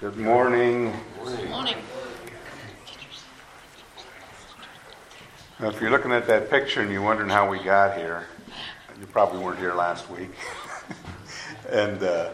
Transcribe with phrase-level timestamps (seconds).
[0.00, 0.92] Good morning.
[1.24, 1.76] Good morning.
[5.60, 8.26] Now, if you're looking at that picture and you're wondering how we got here,
[8.98, 10.30] you probably weren't here last week.
[11.70, 12.30] and uh,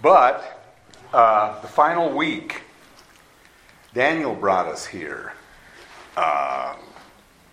[0.00, 0.72] but
[1.12, 2.62] uh, the final week,
[3.92, 5.34] Daniel brought us here.
[6.16, 6.74] Uh,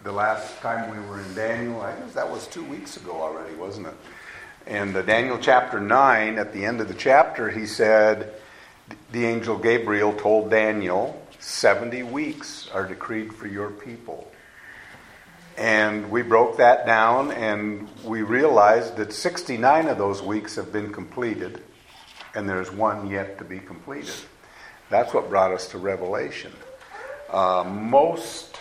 [0.04, 3.54] the last time we were in Daniel, I guess that was two weeks ago already,
[3.56, 3.96] wasn't it?
[4.66, 8.34] And Daniel chapter nine, at the end of the chapter, he said
[9.12, 14.32] the angel Gabriel told Daniel, 70 weeks are decreed for your people.
[15.58, 20.94] And we broke that down and we realized that 69 of those weeks have been
[20.94, 21.62] completed
[22.34, 24.14] and there's one yet to be completed.
[24.90, 26.54] That's what brought us to Revelation.
[27.30, 28.60] Uh, most,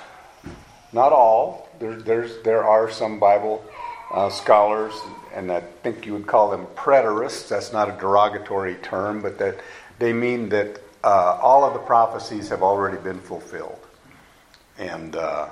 [0.92, 3.64] not all, there, there's, there are some Bible
[4.12, 4.92] uh, scholars,
[5.34, 7.48] and I think you would call them preterists.
[7.48, 9.60] That's not a derogatory term, but that
[10.00, 13.78] they mean that uh, all of the prophecies have already been fulfilled.
[14.78, 15.50] And, uh,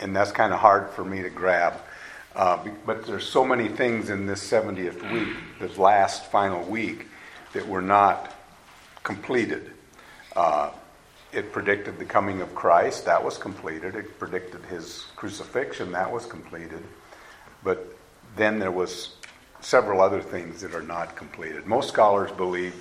[0.00, 1.74] and that's kind of hard for me to grab.
[2.34, 7.06] Uh, but there's so many things in this 70th week, this last final week,
[7.52, 8.34] that were not
[9.02, 9.70] completed.
[10.34, 10.70] Uh,
[11.32, 13.94] it predicted the coming of Christ, that was completed.
[13.94, 16.82] It predicted his crucifixion, that was completed.
[17.62, 17.94] But
[18.36, 19.16] then there was
[19.60, 21.66] several other things that are not completed.
[21.66, 22.74] Most scholars believe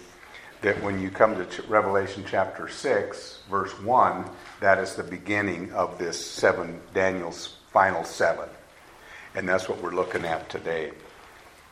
[0.66, 4.26] that when you come to Revelation chapter 6, verse 1,
[4.62, 8.50] that is the beginning of this seven, Daniel's final seven.
[9.36, 10.92] And that's what we're looking at today.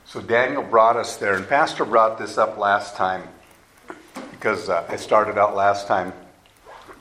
[0.06, 3.24] So Daniel brought us there, and Pastor brought this up last time
[4.30, 6.14] because uh, I started out last time,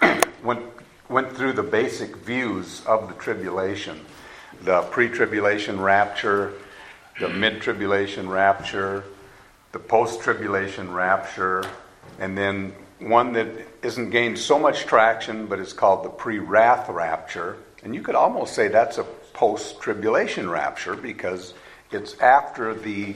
[0.42, 0.62] went,
[1.10, 4.00] went through the basic views of the tribulation
[4.62, 6.54] the pre tribulation rapture,
[7.20, 9.04] the mid tribulation rapture,
[9.72, 11.62] the post tribulation rapture,
[12.18, 13.48] and then one that
[13.82, 17.56] isn't gained so much traction, but it's called the pre wrath rapture.
[17.82, 21.54] And you could almost say that's a post tribulation rapture because
[21.90, 23.14] it's after the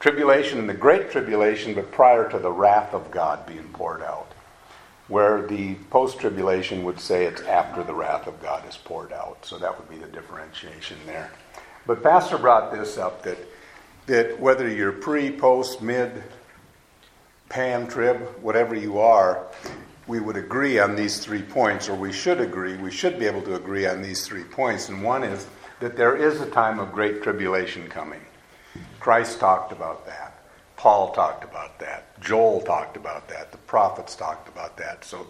[0.00, 4.32] tribulation and the great tribulation, but prior to the wrath of God being poured out.
[5.08, 9.44] Where the post tribulation would say it's after the wrath of God is poured out.
[9.44, 11.30] So that would be the differentiation there.
[11.86, 13.36] But Pastor brought this up that,
[14.06, 16.22] that whether you're pre, post, mid,
[17.52, 19.46] pan, trib, whatever you are,
[20.06, 23.42] we would agree on these three points, or we should agree, we should be able
[23.42, 24.88] to agree on these three points.
[24.88, 25.46] And one is
[25.78, 28.22] that there is a time of great tribulation coming.
[29.00, 30.42] Christ talked about that.
[30.76, 32.18] Paul talked about that.
[32.22, 33.52] Joel talked about that.
[33.52, 35.04] The prophets talked about that.
[35.04, 35.26] So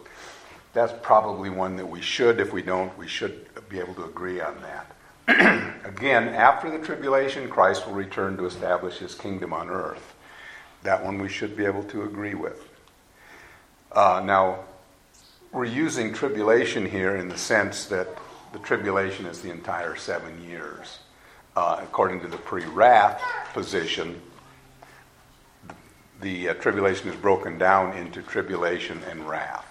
[0.75, 4.41] that's probably one that we should, if we don't, we should be able to agree
[4.41, 5.75] on that.
[5.85, 10.12] Again, after the tribulation, Christ will return to establish his kingdom on earth.
[10.83, 12.69] That one we should be able to agree with.
[13.93, 14.61] Uh, now,
[15.53, 18.09] we're using tribulation here in the sense that
[18.53, 20.99] the tribulation is the entire seven years.
[21.55, 23.23] Uh, according to the pre wrath
[23.53, 24.21] position,
[26.21, 29.67] the, uh, tribulation is broken down into tribulation and wrath.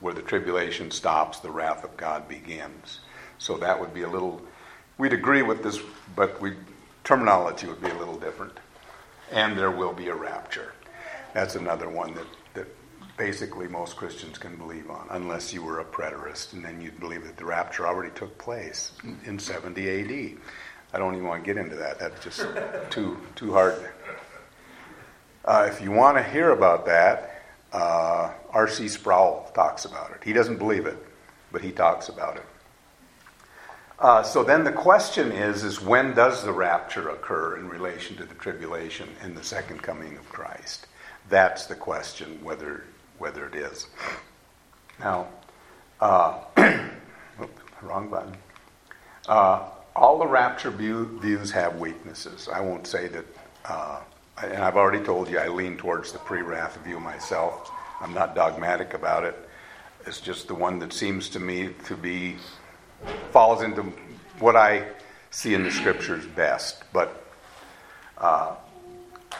[0.00, 3.00] Where the tribulation stops, the wrath of God begins.
[3.38, 4.42] So that would be a little,
[4.98, 5.78] we'd agree with this,
[6.16, 6.54] but we,
[7.04, 8.58] terminology would be a little different
[9.32, 10.72] and there will be a rapture.
[11.34, 12.66] That's another one that, that
[13.16, 17.24] basically most Christians can believe on, unless you were a preterist, and then you'd believe
[17.24, 18.92] that the rapture already took place
[19.24, 20.38] in 70 AD.
[20.92, 21.98] I don't even want to get into that.
[21.98, 22.46] That's just
[22.90, 23.74] too too hard.
[25.44, 28.88] Uh, if you want to hear about that, uh, R.C.
[28.88, 30.22] Sproul talks about it.
[30.22, 30.98] He doesn't believe it,
[31.50, 32.44] but he talks about it.
[33.98, 38.24] Uh, so then the question is, is when does the rapture occur in relation to
[38.24, 40.86] the tribulation and the second coming of Christ?
[41.28, 42.84] That's the question, whether,
[43.18, 43.86] whether it is.
[44.98, 45.28] Now,
[46.00, 46.38] uh,
[47.82, 48.36] wrong button.
[49.28, 52.48] Uh, all the rapture view, views have weaknesses.
[52.52, 53.24] I won't say that,
[53.64, 54.00] uh,
[54.42, 57.70] and I've already told you I lean towards the pre wrath view myself.
[58.00, 59.36] I'm not dogmatic about it.
[60.06, 62.36] It's just the one that seems to me to be
[63.30, 63.82] falls into
[64.38, 64.86] what I
[65.30, 66.82] see in the scriptures best.
[66.92, 67.24] But
[68.18, 68.54] uh,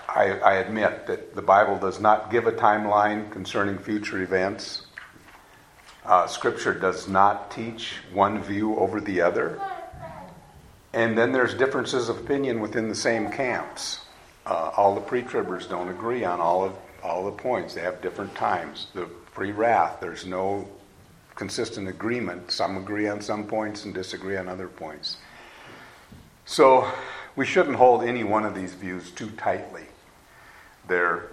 [0.08, 4.86] I, I admit that the Bible does not give a timeline concerning future events.
[6.04, 9.60] Uh, scripture does not teach one view over the other.
[10.92, 14.00] And then there's differences of opinion within the same camps.
[14.44, 17.74] Uh, all the pre-tribbers don't agree on all of all the points.
[17.74, 18.88] They have different times.
[18.94, 20.68] The pre-wrath, there's no
[21.34, 22.50] consistent agreement.
[22.50, 25.16] Some agree on some points and disagree on other points.
[26.44, 26.90] So
[27.36, 29.84] we shouldn't hold any one of these views too tightly.
[30.88, 31.28] They're,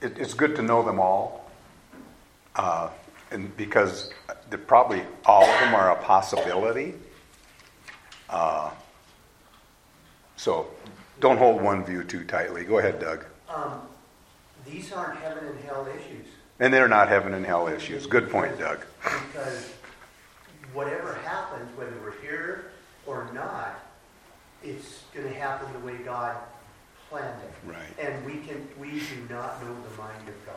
[0.00, 1.50] it, it's good to know them all,
[2.56, 2.90] uh,
[3.30, 4.10] and because
[4.66, 6.94] probably all of them are a possibility.
[8.28, 8.70] Uh,
[10.36, 10.68] so
[11.20, 12.64] don't hold one view too tightly.
[12.64, 13.24] Go ahead, Doug.
[13.48, 13.80] Um,
[14.66, 16.26] these aren't heaven and hell issues.
[16.60, 18.06] And they're not heaven and hell issues.
[18.06, 18.80] Good point, Doug.
[19.02, 19.72] Because
[20.72, 22.66] whatever happens, whether we're here
[23.06, 23.80] or not,
[24.62, 26.36] it's going to happen the way God
[27.08, 27.68] planned it.
[27.68, 27.98] Right.
[27.98, 30.56] And we can we do not know the mind of God.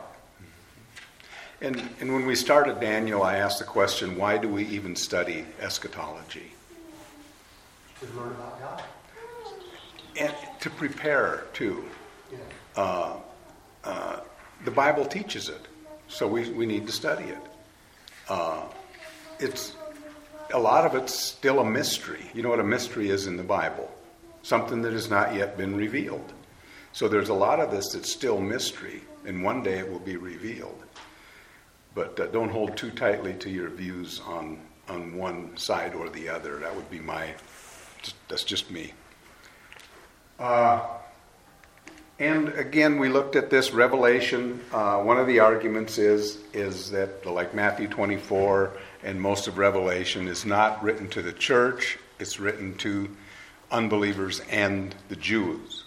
[1.60, 5.46] And, and when we started Daniel, I asked the question why do we even study
[5.60, 6.52] eschatology?
[8.00, 8.82] To learn about God.
[10.18, 11.84] And to prepare, too.
[12.30, 12.38] Yeah.
[12.74, 13.16] Uh,
[13.84, 14.20] uh,
[14.64, 15.66] the Bible teaches it,
[16.08, 17.38] so we, we need to study it.
[18.28, 18.62] Uh,
[19.38, 19.76] it's
[20.52, 22.24] a lot of it's still a mystery.
[22.34, 23.90] You know what a mystery is in the Bible?
[24.42, 26.32] Something that has not yet been revealed.
[26.92, 30.16] So there's a lot of this that's still mystery, and one day it will be
[30.16, 30.82] revealed.
[31.94, 36.28] But uh, don't hold too tightly to your views on, on one side or the
[36.28, 36.58] other.
[36.58, 37.34] That would be my,
[38.28, 38.92] that's just me.
[40.38, 40.86] Uh,
[42.18, 44.60] and again, we looked at this Revelation.
[44.72, 48.72] Uh, one of the arguments is is that, like Matthew 24
[49.02, 53.14] and most of Revelation, is not written to the church; it's written to
[53.70, 55.84] unbelievers and the Jews.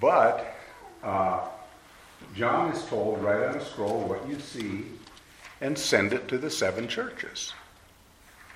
[0.00, 0.54] But
[1.02, 1.48] uh,
[2.36, 4.84] John is told, write on a scroll what you see,
[5.60, 7.52] and send it to the seven churches.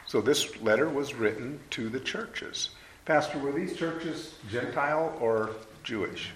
[0.06, 2.70] So this letter was written to the churches.
[3.04, 5.50] Pastor, were these churches Gentile or
[5.82, 6.30] Jewish?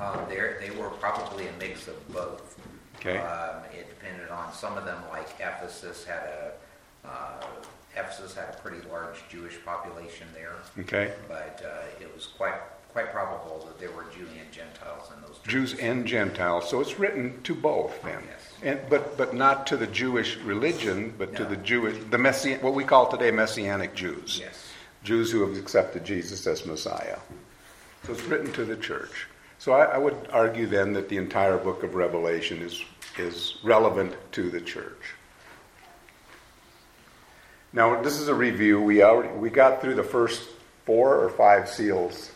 [0.00, 2.58] Um, they were probably a mix of both.
[2.98, 3.18] Okay.
[3.18, 6.52] Um, it depended on some of them, like Ephesus had a
[7.08, 7.46] uh,
[7.96, 10.52] Ephesus had a pretty large Jewish population there.
[10.80, 11.12] Okay.
[11.28, 12.54] But uh, it was quite
[12.92, 15.38] quite probable that there were Jews and Gentiles in those.
[15.46, 16.68] Jews and Gentiles.
[16.68, 18.22] So it's written to both then.
[18.26, 18.52] Yes.
[18.62, 22.74] And, but but not to the Jewish religion, but to the Jewish the Messi- what
[22.74, 24.38] we call today Messianic Jews.
[24.40, 24.62] Yes.
[25.04, 27.18] Jews who have accepted Jesus as Messiah.
[28.04, 29.26] So it's written to the church.
[29.66, 32.84] So I, I would argue then that the entire book of Revelation is,
[33.18, 35.14] is relevant to the church.
[37.72, 38.80] Now, this is a review.
[38.80, 40.48] We, already, we got through the first
[40.84, 42.30] four or five seals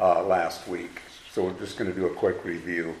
[0.00, 1.02] uh, last week.
[1.30, 2.96] So we're just going to do a quick review.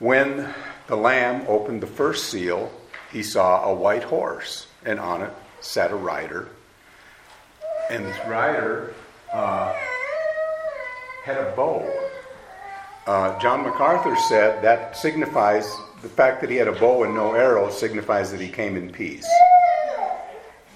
[0.00, 0.52] When
[0.88, 2.72] the Lamb opened the first seal,
[3.12, 5.30] he saw a white horse, and on it
[5.60, 6.48] sat a rider.
[7.88, 8.94] And this rider
[9.32, 9.72] uh,
[11.24, 12.03] had a bow.
[13.06, 15.70] Uh, John MacArthur said that signifies
[16.00, 18.90] the fact that he had a bow and no arrows signifies that he came in
[18.90, 19.28] peace.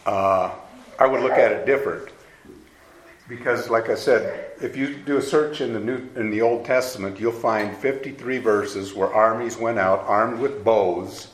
[0.05, 0.51] Uh,
[0.99, 2.11] I would look at it different
[3.29, 6.67] because, like I said, if you do a search in the New in the Old
[6.67, 11.29] Testament, you'll find 53 verses where armies went out armed with bows,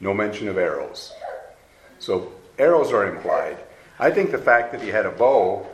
[0.00, 1.12] no mention of arrows.
[2.00, 3.58] So arrows are implied.
[4.00, 5.66] I think the fact that he had a bow,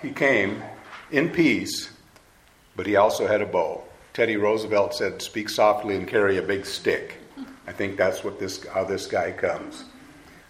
[0.00, 0.62] he came
[1.12, 1.90] in peace,
[2.76, 3.82] but he also had a bow.
[4.12, 7.18] Teddy Roosevelt said, "Speak softly and carry a big stick."
[7.66, 9.84] I think that's what this how this guy comes.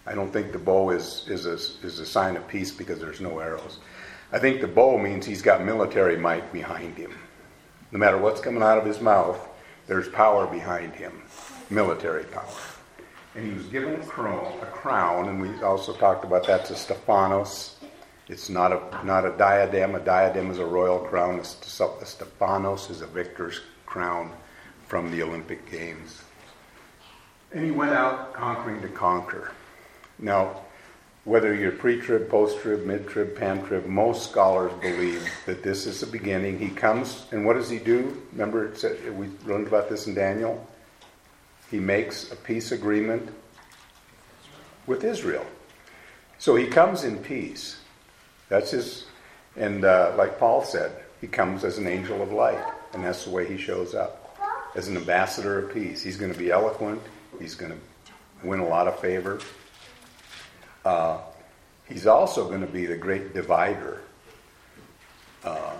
[0.05, 1.53] I don't think the bow is is a,
[1.85, 3.79] is a sign of peace because there's no arrows.
[4.31, 7.13] I think the bow means he's got military might behind him.
[7.91, 9.39] No matter what's coming out of his mouth,
[9.87, 11.21] there's power behind him,
[11.69, 12.43] military power.
[13.35, 16.75] And he was given a crown, a crown, and we also talked about that's a
[16.75, 17.75] Stephanos.
[18.27, 19.95] It's not a not a diadem.
[19.95, 21.39] A diadem is a royal crown.
[21.39, 24.31] A Stephanos is a victor's crown
[24.87, 26.21] from the Olympic Games.
[27.51, 29.51] And he went out conquering to conquer.
[30.17, 30.61] Now,
[31.23, 36.59] whether you're pre-trib, post-trib, mid-trib, pan-trib, most scholars believe that this is the beginning.
[36.59, 38.21] He comes, and what does he do?
[38.31, 40.67] Remember, it said, we learned about this in Daniel.
[41.71, 43.29] He makes a peace agreement
[44.85, 45.45] with Israel.
[46.37, 47.77] So he comes in peace.
[48.49, 49.05] That's his,
[49.55, 53.31] and uh, like Paul said, he comes as an angel of light, and that's the
[53.31, 54.37] way he shows up
[54.75, 56.03] as an ambassador of peace.
[56.03, 57.01] He's going to be eloquent.
[57.39, 59.39] He's going to win a lot of favor.
[60.83, 61.17] Uh,
[61.87, 64.01] he's also going to be the great divider.
[65.43, 65.73] Uh,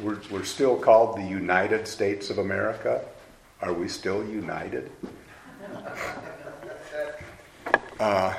[0.00, 3.04] we're, we're still called the United States of America.
[3.60, 4.90] Are we still united?
[8.00, 8.32] Uh,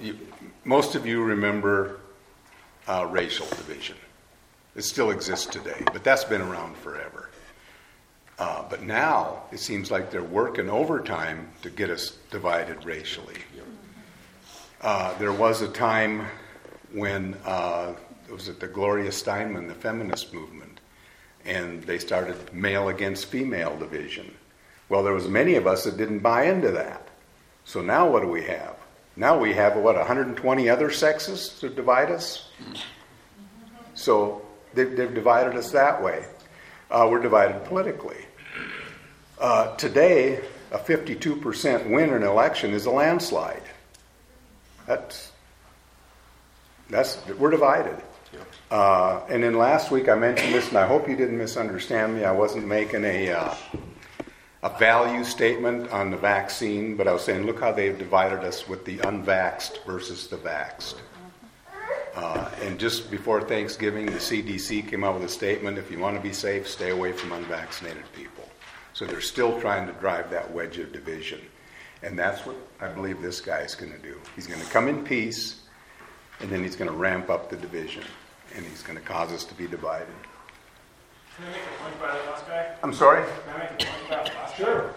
[0.00, 0.18] you,
[0.64, 2.00] most of you remember
[2.86, 3.96] uh, racial division.
[4.74, 7.30] It still exists today, but that's been around forever.
[8.38, 13.36] Uh, but now it seems like they're working overtime to get us divided racially.
[14.82, 16.26] Uh, there was a time
[16.92, 17.94] when uh,
[18.28, 20.80] it was at the Gloria Steinman, the feminist movement,
[21.46, 24.34] and they started male against female division.
[24.88, 27.08] Well, there was many of us that didn't buy into that.
[27.64, 28.75] So now what do we have?
[29.16, 32.50] Now we have, what, 120 other sexes to divide us?
[33.94, 34.42] So
[34.74, 36.26] they've, they've divided us that way.
[36.90, 38.26] Uh, we're divided politically.
[39.40, 43.62] Uh, today, a 52% win in an election is a landslide.
[44.86, 45.32] That's,
[46.90, 47.96] that's we're divided.
[48.70, 52.24] Uh, and then last week I mentioned this, and I hope you didn't misunderstand me.
[52.24, 53.54] I wasn't making a, uh,
[54.66, 58.66] a value statement on the vaccine, but I was saying, look how they've divided us
[58.66, 60.96] with the unvaxxed versus the vaxxed.
[62.16, 66.16] Uh, and just before Thanksgiving, the CDC came out with a statement if you want
[66.16, 68.42] to be safe, stay away from unvaccinated people.
[68.92, 71.40] So they're still trying to drive that wedge of division.
[72.02, 74.20] And that's what I believe this guy is going to do.
[74.34, 75.60] He's going to come in peace,
[76.40, 78.02] and then he's going to ramp up the division,
[78.56, 80.08] and he's going to cause us to be divided.
[81.36, 82.74] Can I make a point about the last guy?
[82.82, 83.22] I'm sorry?
[83.44, 84.88] Can I make a point about the last guy?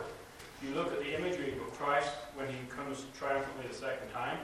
[0.63, 4.38] You look at the imagery of Christ when he comes triumphantly the second time.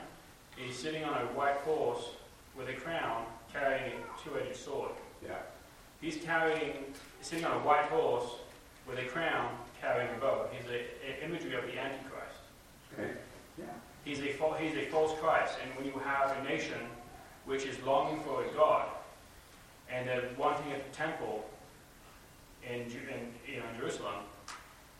[0.58, 2.10] He's sitting on a white horse
[2.54, 4.90] with a crown carrying a two-edged sword.
[5.24, 5.36] Yeah.
[6.02, 6.84] He's carrying,
[7.22, 8.30] sitting on a white horse
[8.86, 10.48] with a crown carrying a bow.
[10.52, 12.36] He's an imagery of the Antichrist.
[12.92, 13.12] Okay.
[13.58, 13.64] Yeah.
[14.04, 15.54] He's a, he's a false Christ.
[15.64, 16.78] And when you have a nation
[17.46, 18.86] which is longing for a God
[19.90, 21.42] and they're wanting a temple
[22.68, 22.88] in, in,
[23.46, 24.14] you know, in Jerusalem,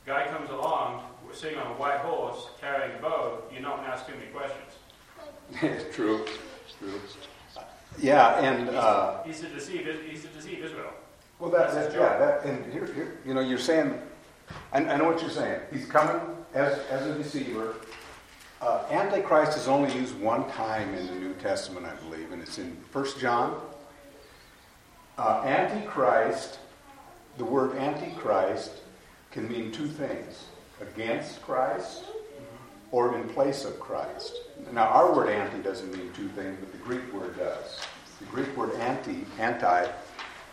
[0.05, 3.93] guy comes along, sitting on a white horse, carrying a bow, you're not going to
[3.93, 5.93] ask too many questions.
[5.95, 6.25] True.
[6.79, 7.01] True.
[7.99, 9.87] Yeah, and uh, he's to deceive.
[10.09, 10.93] He's to deceive Israel.
[11.39, 12.19] Well, that's, that's yeah.
[12.19, 13.99] That, and here, here, you know, you're saying.
[14.73, 15.61] I, I, know what you're saying.
[15.73, 16.21] He's coming
[16.55, 17.75] as as a deceiver.
[18.61, 22.59] Uh, Antichrist is only used one time in the New Testament, I believe, and it's
[22.59, 23.61] in First John.
[25.19, 26.59] Uh, Antichrist,
[27.39, 28.73] the word Antichrist,
[29.31, 30.47] can mean two things:
[30.81, 32.05] against Christ
[32.91, 34.37] or in place of Christ.
[34.73, 37.81] Now, our word anti doesn't mean two things, but the Greek word does.
[38.21, 39.87] The Greek word anti, anti,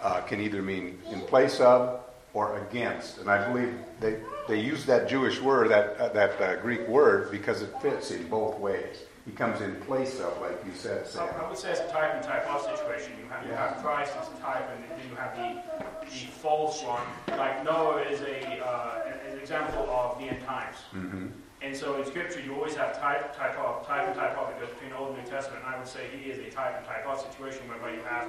[0.02, 2.02] uh, can either mean in place of
[2.34, 3.20] or against.
[3.20, 7.32] And I believe they, they use that Jewish word, that, uh, that uh, Greek word,
[7.32, 8.98] because it fits in both ways.
[9.26, 11.30] He comes in place of, like you said, Sam.
[11.40, 13.14] I would say it's a type and type of situation.
[13.18, 15.62] You have, you have Christ as a type, and then you have the,
[16.06, 17.04] the false one.
[17.30, 20.76] Like Noah is a, uh, an example of the end times.
[20.94, 21.28] Mm-hmm.
[21.62, 24.60] And so in Scripture, you always have type, type of, type and type of that
[24.60, 25.64] goes between Old and New Testament.
[25.66, 28.28] And I would say he is a type and type of situation whereby you have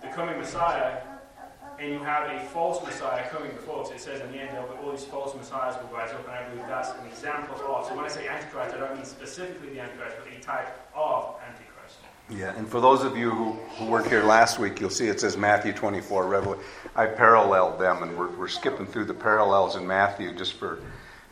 [0.00, 1.02] the coming Messiah
[1.80, 3.90] and you have a false Messiah coming before us.
[3.90, 6.66] It says in the end, all these false Messiahs will rise up, and I believe
[6.68, 7.86] that's an example of.
[7.86, 11.36] So when I say Antichrist, I don't mean specifically the Antichrist, but a type of
[11.42, 11.96] Antichrist.
[12.28, 15.20] Yeah, and for those of you who, who weren't here last week, you'll see it
[15.20, 16.62] says Matthew 24, Revelation.
[16.94, 20.80] I paralleled them, and we're, we're skipping through the parallels in Matthew just for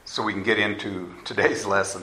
[0.07, 2.03] so we can get into today's lesson.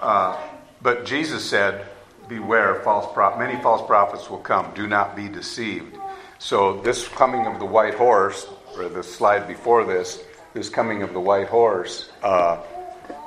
[0.00, 0.36] Uh,
[0.82, 1.86] but Jesus said,
[2.28, 4.72] Beware, false prop- many false prophets will come.
[4.74, 5.99] Do not be deceived.
[6.42, 11.12] So, this coming of the white horse, or the slide before this, this coming of
[11.12, 12.62] the white horse, uh,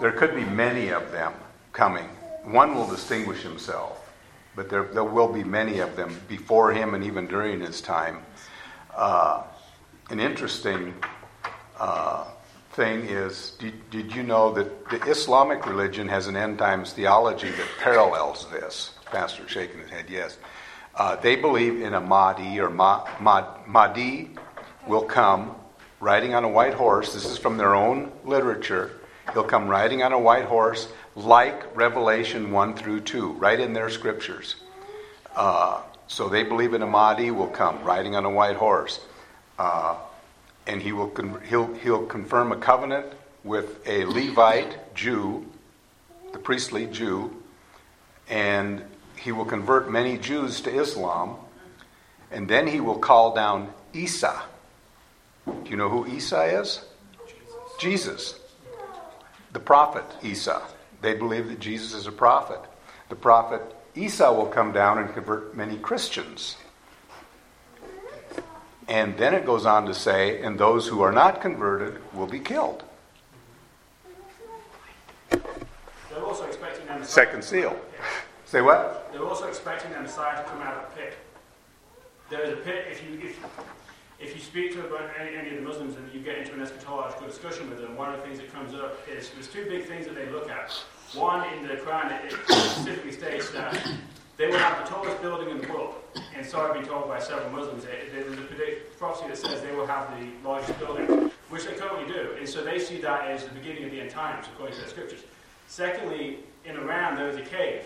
[0.02, 1.32] there could be many of them
[1.74, 2.06] coming.
[2.44, 4.12] One will distinguish himself,
[4.56, 8.24] but there, there will be many of them before him and even during his time.
[8.96, 9.44] Uh,
[10.10, 10.96] an interesting
[11.80, 12.26] uh,
[12.72, 17.52] thing is did, did you know that the Islamic religion has an end times theology
[17.52, 18.96] that parallels this?
[19.06, 20.40] Pastor shaking his head, yes.
[20.96, 24.30] Uh, they believe in a Mahdi or Ma, Ma, Mahdi
[24.88, 25.56] will come
[26.00, 27.14] riding on a white horse.
[27.14, 29.00] This is from their own literature.
[29.34, 33.90] He'll come riding on a white horse like Revelation 1 through 2, right in their
[33.90, 34.58] scriptures.
[35.36, 39.00] Uh, so they believe in a Mahdi will come riding on a white horse.
[39.58, 39.96] Uh,
[40.68, 43.06] and he will con- he'll, he'll confirm a covenant
[43.44, 45.46] with a Levite Jew,
[46.32, 47.42] the priestly Jew,
[48.30, 48.84] and
[49.24, 51.38] he will convert many Jews to Islam,
[52.30, 54.42] and then he will call down Isa.
[55.46, 56.82] Do you know who Isa is?
[57.26, 57.56] Jesus.
[57.80, 58.40] Jesus.
[59.54, 60.62] The prophet Isa.
[61.02, 62.60] They believe that Jesus is a prophet.
[63.08, 63.62] The prophet
[63.96, 66.58] Isa will come down and convert many Christians.
[68.90, 72.40] And then it goes on to say, and those who are not converted will be
[72.40, 72.84] killed.
[75.30, 75.42] They're
[76.26, 77.04] also expecting them.
[77.06, 77.80] Second seal.
[78.54, 79.12] Say what?
[79.12, 81.18] They're also expecting the Messiah to come out of the pit.
[82.30, 82.86] There is a pit.
[82.88, 83.44] If you if,
[84.20, 87.26] if you speak to any, any of the Muslims and you get into an eschatological
[87.26, 90.06] discussion with them, one of the things that comes up is there's two big things
[90.06, 90.72] that they look at.
[91.16, 93.92] One in the Quran, it specifically states that
[94.38, 95.96] they will have the tallest building in the world.
[96.36, 99.88] And so I've been told by several Muslims, there's a prophecy that says they will
[99.88, 101.32] have the largest building.
[101.50, 102.36] which they currently do.
[102.38, 104.90] And so they see that as the beginning of the end times, according to the
[104.90, 105.22] scriptures.
[105.68, 107.84] Secondly, in Iran, there is a cave.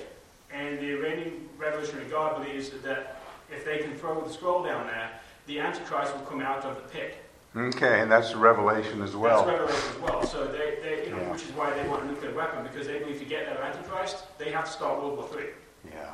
[0.52, 5.12] And the Iranian Revolutionary Guard believes that if they can throw the scroll down there,
[5.46, 7.16] the Antichrist will come out of the pit.
[7.56, 9.46] Okay, and that's Revelation as well.
[9.46, 10.26] That's Revelation as well.
[10.26, 11.32] So they, they you know, yeah.
[11.32, 14.24] which is why they want a nuclear weapon because they believe to get their Antichrist,
[14.38, 15.48] they have to start World War III.
[15.86, 16.12] Yeah,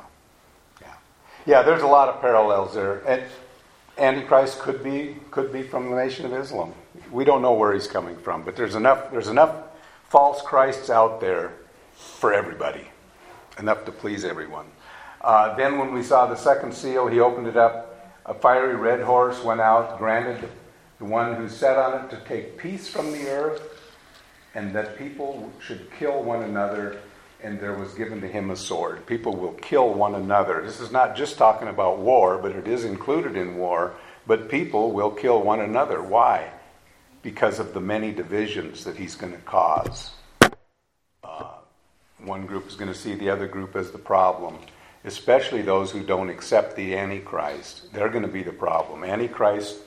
[0.80, 0.94] yeah,
[1.44, 1.62] yeah.
[1.62, 3.22] There's a lot of parallels there, and
[3.98, 6.72] Antichrist could be could be from the Nation of Islam.
[7.10, 9.54] We don't know where he's coming from, but there's enough there's enough
[10.08, 11.52] false Christs out there
[11.92, 12.88] for everybody,
[13.58, 14.66] enough to please everyone.
[15.20, 17.90] Uh, then, when we saw the second seal, he opened it up.
[18.26, 20.48] A fiery red horse went out, granted
[20.98, 23.80] the one who sat on it to take peace from the earth,
[24.54, 26.98] and that people should kill one another,
[27.42, 29.04] and there was given to him a sword.
[29.06, 30.62] People will kill one another.
[30.64, 33.94] This is not just talking about war, but it is included in war.
[34.26, 36.02] But people will kill one another.
[36.02, 36.50] Why?
[37.22, 40.12] Because of the many divisions that he's going to cause.
[42.18, 44.58] One group is going to see the other group as the problem,
[45.04, 47.92] especially those who don't accept the Antichrist.
[47.92, 49.04] They're going to be the problem.
[49.04, 49.78] Antichrist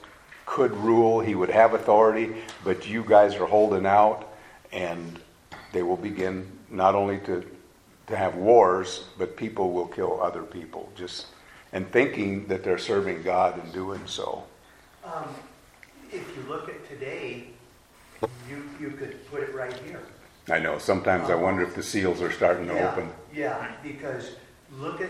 [0.45, 4.33] could rule, he would have authority, but you guys are holding out,
[4.71, 5.19] and
[5.73, 7.45] they will begin not only to,
[8.07, 11.27] to have wars, but people will kill other people, just
[11.73, 14.43] and thinking that they're serving God in doing so.
[15.03, 15.25] Um,
[16.11, 17.47] if you look at today,
[18.49, 20.01] you, you could put it right here.
[20.49, 20.77] I know.
[20.77, 23.09] Sometimes I um, wonder if the seals are starting to yeah, open.
[23.33, 24.35] Yeah, because
[24.71, 25.09] look at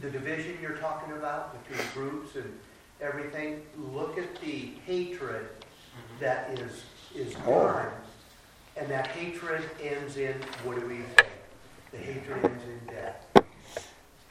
[0.00, 2.58] the division you're talking about between groups and
[3.00, 6.24] everything, look at the hatred mm-hmm.
[6.24, 6.84] that is
[7.14, 8.80] is born, oh.
[8.80, 10.34] and that hatred ends in
[10.64, 11.26] what do we say?
[11.92, 13.44] The hatred ends in death.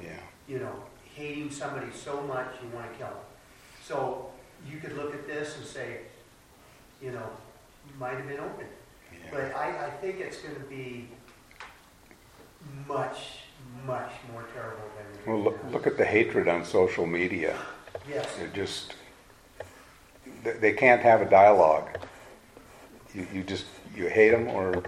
[0.01, 0.17] Yeah.
[0.47, 0.73] You know,
[1.15, 3.17] hating somebody so much you want to kill them.
[3.83, 4.31] So
[4.69, 5.99] you could look at this and say,
[7.01, 7.29] you know,
[7.99, 8.65] might have been open.
[9.29, 11.09] But I, I think it's going to be
[12.87, 13.39] much,
[13.85, 15.33] much more terrible than.
[15.33, 17.57] Well, look, look at the hatred on social media.
[18.09, 18.27] Yes.
[18.39, 18.95] It just,
[20.43, 21.89] they can't have a dialogue.
[23.13, 24.81] You, you just, you hate them or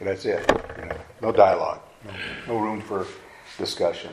[0.00, 0.44] that's it.
[0.78, 2.12] You know, no dialogue, no,
[2.48, 3.06] no room for
[3.58, 4.12] discussion.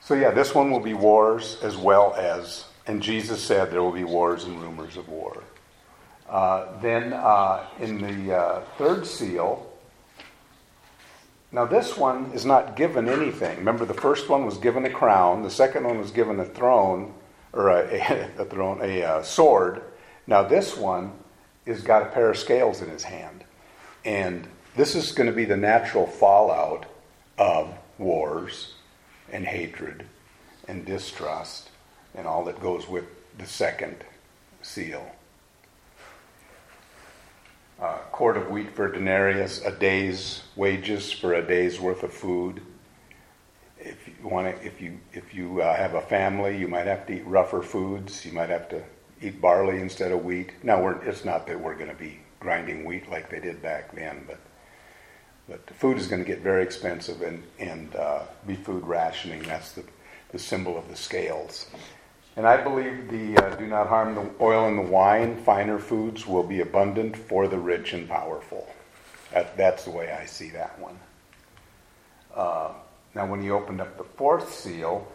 [0.00, 3.92] So, yeah, this one will be wars as well as, and Jesus said there will
[3.92, 5.42] be wars and rumors of war.
[6.30, 9.70] Uh, then uh, in the uh, third seal,
[11.52, 13.58] now, this one is not given anything.
[13.58, 17.12] Remember, the first one was given a crown, the second one was given a throne,
[17.52, 19.82] or a, a, a throne, a, a sword.
[20.26, 21.12] Now, this one
[21.66, 23.42] has got a pair of scales in his hand.
[24.04, 26.86] And this is going to be the natural fallout
[27.36, 28.74] of wars
[29.32, 30.06] and hatred
[30.68, 31.70] and distrust
[32.14, 33.04] and all that goes with
[33.38, 33.96] the second
[34.62, 35.10] seal
[37.80, 42.12] uh, quart of wheat for a denarius, a day's wages for a day's worth of
[42.12, 42.60] food.
[43.78, 47.06] If you want to, if you if you uh, have a family, you might have
[47.06, 48.26] to eat rougher foods.
[48.26, 48.82] You might have to
[49.22, 50.52] eat barley instead of wheat.
[50.62, 54.24] Now, it's not that we're going to be grinding wheat like they did back then,
[54.26, 54.40] but
[55.48, 59.42] but the food is going to get very expensive and and uh, be food rationing.
[59.44, 59.84] That's the
[60.32, 61.66] the symbol of the scales.
[62.36, 66.26] And I believe the uh, do not harm the oil and the wine, finer foods
[66.26, 68.68] will be abundant for the rich and powerful.
[69.32, 70.98] That, that's the way I see that one.
[72.34, 72.72] Uh,
[73.14, 75.06] now, when he opened up the fourth seal,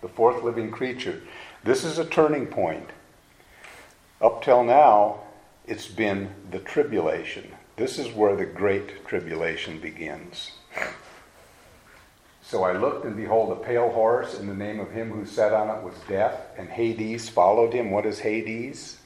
[0.00, 1.22] the fourth living creature,
[1.62, 2.88] this is a turning point.
[4.20, 5.20] Up till now,
[5.66, 7.52] it's been the tribulation.
[7.76, 10.52] This is where the great tribulation begins.
[12.52, 15.54] So I looked, and behold, a pale horse, and the name of him who sat
[15.54, 17.90] on it was Death, and Hades followed him.
[17.90, 18.98] What is Hades?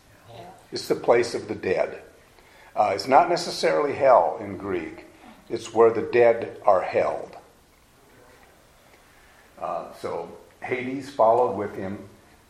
[0.73, 2.03] It's the place of the dead.
[2.75, 5.05] Uh, it's not necessarily hell in Greek,
[5.49, 7.37] it's where the dead are held.
[9.61, 12.01] Uh, so Hades followed with him,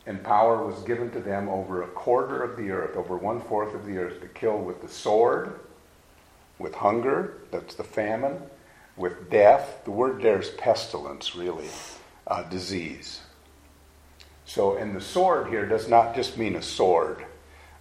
[0.06, 3.74] and power was given to them over a quarter of the earth, over one fourth
[3.74, 5.60] of the earth, to kill with the sword,
[6.58, 8.40] with hunger, that's the famine,
[8.96, 9.84] with death.
[9.84, 11.68] The word there is pestilence, really,
[12.26, 13.20] uh, disease.
[14.44, 17.24] So, and the sword here does not just mean a sword,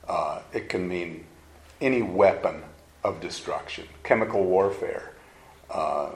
[0.07, 1.25] uh, it can mean
[1.79, 2.63] any weapon
[3.03, 5.11] of destruction, chemical warfare.
[5.69, 6.09] Uh,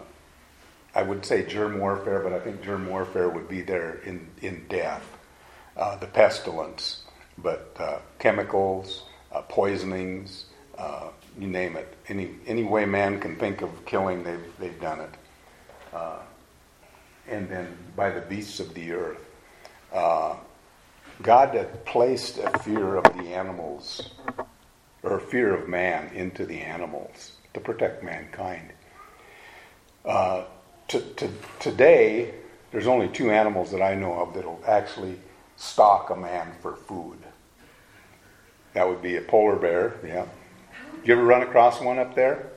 [0.95, 4.65] I would say germ warfare, but I think germ warfare would be there in, in
[4.67, 5.05] death,
[5.77, 7.03] uh, the pestilence,
[7.37, 10.45] but uh, chemicals, uh, poisonings,
[11.39, 11.93] you name it.
[12.07, 15.11] Any, any way man can think of killing, they've, they've done it.
[15.93, 16.19] Uh,
[17.27, 19.19] and then by the beasts of the earth.
[19.93, 20.35] Uh,
[21.21, 24.09] God had placed a fear of the animals
[25.03, 28.71] or fear of man into the animals to protect mankind.
[30.05, 30.45] Uh,
[30.87, 32.33] to, to, today,
[32.71, 35.19] there's only two animals that I know of that'll actually
[35.57, 37.17] stalk a man for food.
[38.73, 40.25] That would be a polar bear, yeah.
[41.03, 42.47] You ever run across one up there?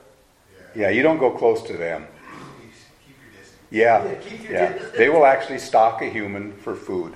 [0.75, 2.07] Yeah, you don't go close to them.
[3.69, 4.77] Yeah, Yeah, keep your yeah.
[4.95, 7.13] They will actually stalk a human for food.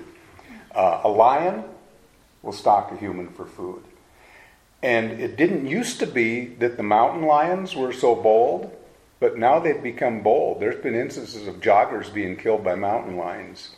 [0.74, 1.64] Uh, a lion
[2.42, 3.84] will stalk a human for food.
[4.82, 8.76] And it didn't used to be that the mountain lions were so bold,
[9.20, 10.60] but now they've become bold.
[10.60, 13.70] There's been instances of joggers being killed by mountain lions.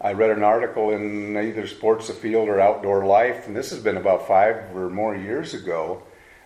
[0.00, 3.96] I read an article in either Sports Afield or Outdoor Life, and this has been
[3.96, 6.02] about five or more years ago,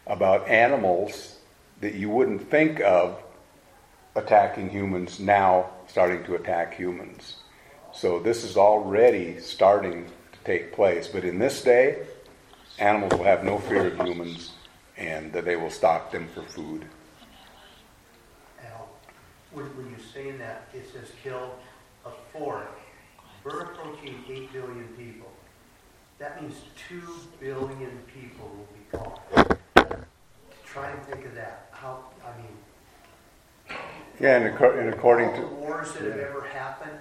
[0.07, 1.39] about animals
[1.81, 3.23] that you wouldn't think of
[4.17, 7.37] attacking humans now starting to attack humans.
[7.93, 11.09] So this is already starting to take place.
[11.09, 12.07] But in this day,
[12.79, 14.53] animals will have no fear of humans
[14.97, 16.85] and that they will stalk them for food.
[18.65, 18.89] Al,
[19.53, 21.55] when, you're saying that, it says kill
[22.05, 22.67] a fourth.
[23.43, 25.31] We're approaching eight billion people.
[26.19, 26.55] That means
[26.89, 27.03] two
[27.41, 29.59] billion people will be caught.
[30.75, 31.69] Try and think of that.
[31.71, 33.79] How, I mean,
[34.21, 36.99] Yeah, and, acco- and according all the to wars that have ever happened,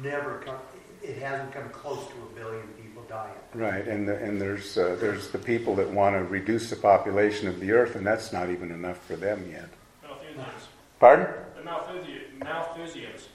[0.00, 0.54] never come,
[1.02, 3.34] it hasn't come close to a billion people dying.
[3.54, 7.48] right, and the, and there's uh, there's the people that want to reduce the population
[7.48, 9.68] of the earth, and that's not even enough for them yet.
[10.04, 10.68] Malthusians.
[11.00, 11.26] Pardon?
[11.56, 13.26] The Malthusi- Malthusians.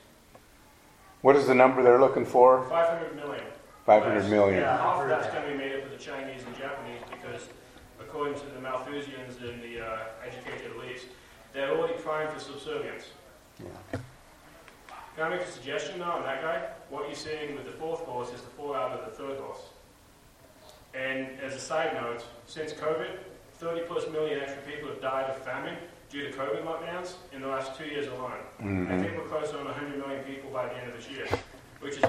[1.22, 2.64] What is the number they're looking for?
[2.70, 3.44] 500 million.
[3.86, 4.62] Five hundred million.
[4.62, 4.78] Yeah.
[4.78, 7.50] Half of that's going to be made up of the Chinese and Japanese because,
[8.08, 11.02] according to the Malthusians and the uh, educated elites,
[11.54, 13.06] they're already primed for subservience.
[13.60, 14.00] Yeah.
[15.16, 16.68] Can I make a suggestion now on that guy?
[16.90, 19.62] What you're seeing with the fourth horse is the fallout of the third horse.
[20.94, 23.18] And as a side note, since COVID,
[23.56, 25.76] 30 plus million extra people have died of famine
[26.10, 28.40] due to COVID lockdowns in the last two years alone.
[28.60, 29.02] I Mhm.
[29.02, 31.26] think we're close on 100 million people by the end of this year,
[31.80, 32.04] which is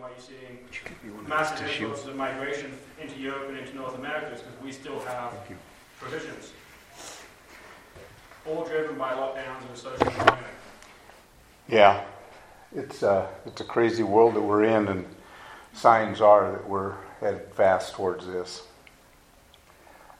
[0.00, 4.62] why you're seeing massive influxes of migration into Europe and into North America is because
[4.62, 5.34] we still have
[5.98, 6.52] provisions.
[8.48, 10.46] All driven by lockdowns and social confinement.
[11.68, 12.02] Yeah,
[12.74, 15.04] it's a, it's a crazy world that we're in, and
[15.74, 18.62] signs are that we're headed fast towards this.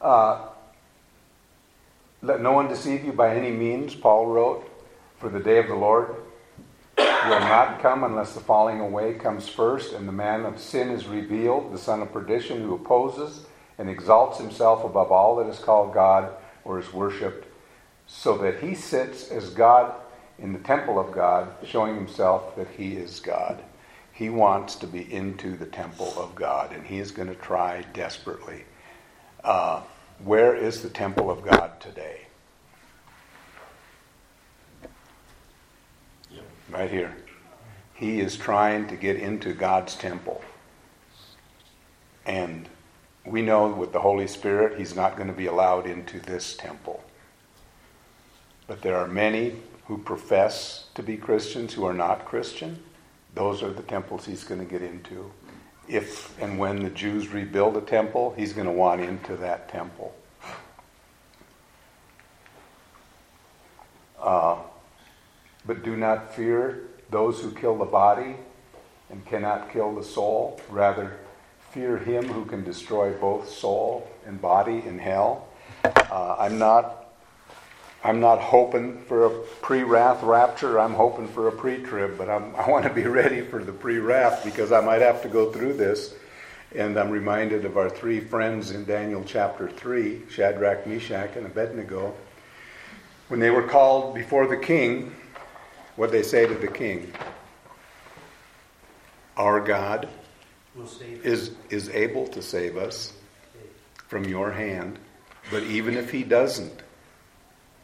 [0.02, 0.48] Uh,
[2.22, 4.70] Let no one deceive you by any means, Paul wrote,
[5.18, 6.14] for the day of the Lord
[7.28, 11.06] will not come unless the falling away comes first, and the man of sin is
[11.06, 13.46] revealed, the son of perdition, who opposes
[13.78, 16.32] and exalts himself above all that is called God
[16.64, 17.46] or is worshipped,
[18.06, 19.94] so that he sits as God
[20.38, 23.62] in the temple of God, showing himself that he is God.
[24.12, 27.84] He wants to be into the temple of God, and he is going to try
[27.94, 28.64] desperately.
[29.42, 29.82] Uh,
[30.24, 32.26] where is the temple of God today?
[36.70, 37.16] Right here.
[37.94, 40.42] He is trying to get into God's temple.
[42.24, 42.68] And
[43.26, 47.02] we know with the Holy Spirit, he's not going to be allowed into this temple.
[48.66, 49.54] But there are many
[49.86, 52.80] who profess to be Christians who are not Christian.
[53.34, 55.30] Those are the temples he's going to get into.
[55.88, 60.14] If and when the Jews rebuild a temple, he's going to want into that temple.
[64.20, 64.58] Uh,
[65.66, 68.36] but do not fear those who kill the body
[69.10, 70.60] and cannot kill the soul.
[70.68, 71.16] Rather,
[71.70, 75.48] fear him who can destroy both soul and body in hell.
[75.84, 76.96] Uh, I'm not.
[78.02, 80.80] I'm not hoping for a pre-wrath rapture.
[80.80, 84.42] I'm hoping for a pre-trib, but I'm, I want to be ready for the pre-wrath
[84.42, 86.14] because I might have to go through this.
[86.74, 92.14] And I'm reminded of our three friends in Daniel chapter three: Shadrach, Meshach, and Abednego.
[93.28, 95.14] When they were called before the king,
[95.96, 97.12] what they say to the king?
[99.36, 100.08] Our God
[101.24, 103.12] is, is able to save us
[104.08, 104.98] from your hand,
[105.50, 106.82] but even if he doesn't,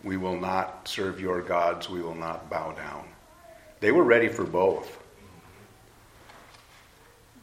[0.02, 3.04] we will not serve your gods, we will not bow down.
[3.80, 5.02] They were ready for both.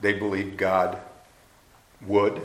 [0.02, 1.00] They believed God
[2.06, 2.42] would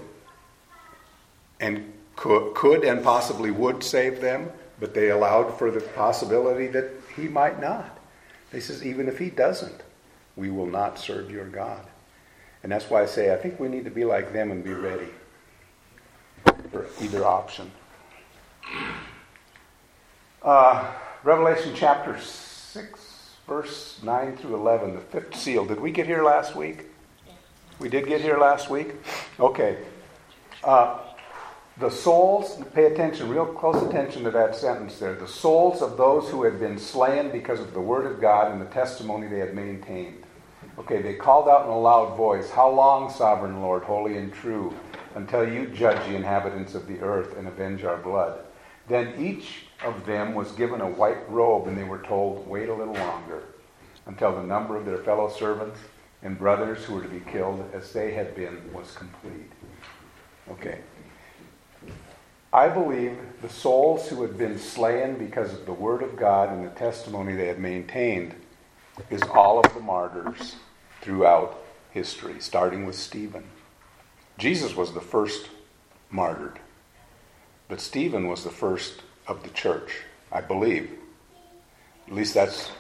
[1.61, 4.51] and could, could and possibly would save them,
[4.81, 7.98] but they allowed for the possibility that he might not.
[8.51, 9.83] They says, even if he doesn't,
[10.37, 11.85] we will not serve your God.
[12.63, 14.73] And that's why I say I think we need to be like them and be
[14.73, 15.09] ready
[16.71, 17.71] for either option.
[20.43, 20.93] Uh,
[21.25, 25.65] Revelation chapter 6, verse 9 through 11, the fifth seal.
[25.65, 26.87] Did we get here last week?
[27.79, 28.95] We did get here last week?
[29.39, 29.79] Okay.
[30.65, 30.99] Uh,
[31.79, 35.15] the souls, pay attention, real close attention to that sentence there.
[35.15, 38.61] The souls of those who had been slain because of the word of God and
[38.61, 40.25] the testimony they had maintained.
[40.79, 44.75] Okay, they called out in a loud voice, How long, sovereign Lord, holy and true,
[45.15, 48.41] until you judge the inhabitants of the earth and avenge our blood?
[48.89, 52.75] Then each of them was given a white robe, and they were told, Wait a
[52.75, 53.45] little longer,
[54.07, 55.79] until the number of their fellow servants
[56.23, 59.53] and brothers who were to be killed as they had been was complete.
[60.51, 60.81] Okay.
[62.53, 66.65] I believe the souls who had been slain because of the Word of God and
[66.65, 68.35] the testimony they had maintained
[69.11, 70.57] is all of the martyrs
[71.03, 73.45] throughout history, starting with Stephen.
[74.39, 75.51] Jesus was the first
[76.11, 76.59] martyred,
[77.69, 80.91] but Stephen was the first of the church, I believe.
[82.07, 82.71] At least that's,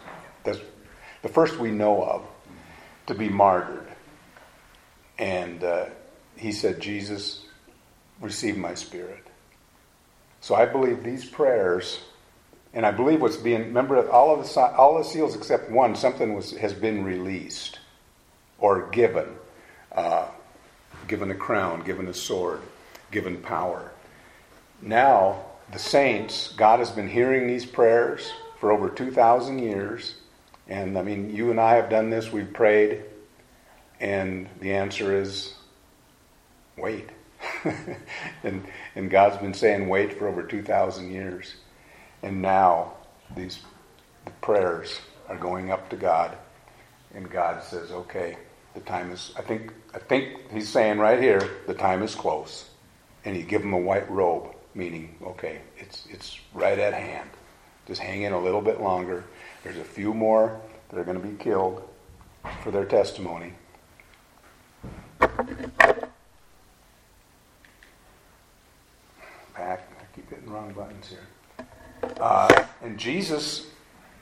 [0.44, 0.61] that's
[1.20, 2.24] the first we know of
[3.07, 3.87] to be martyred.
[5.18, 5.87] And uh,
[6.37, 7.44] he said, Jesus,
[8.20, 9.28] receive my spirit.
[10.40, 12.01] So I believe these prayers,
[12.72, 16.35] and I believe what's being, remember, all of the, all the seals except one, something
[16.35, 17.79] was, has been released
[18.59, 19.29] or given.
[19.92, 20.29] Uh,
[21.09, 22.61] given a crown, given a sword,
[23.11, 23.90] given power.
[24.81, 30.14] Now, the saints, God has been hearing these prayers for over 2,000 years.
[30.68, 33.03] And I mean, you and I have done this, we've prayed,
[34.01, 35.55] and the answer is
[36.77, 37.09] wait.
[38.42, 41.55] and, and God's been saying wait for over 2,000 years.
[42.22, 42.94] And now
[43.37, 43.61] these
[44.29, 46.37] the prayers are going up to God,
[47.14, 48.37] and God says, okay,
[48.74, 52.68] the time is, I think, I think he's saying right here, the time is close.
[53.24, 57.31] And he give them a white robe, meaning, okay, it's, it's right at hand.
[57.87, 59.24] Just hang in a little bit longer.
[59.64, 61.83] There's a few more that are going to be killed
[62.62, 63.55] for their testimony.
[65.18, 66.12] Back,
[69.57, 71.66] I keep wrong buttons here.
[72.20, 73.66] Uh, and Jesus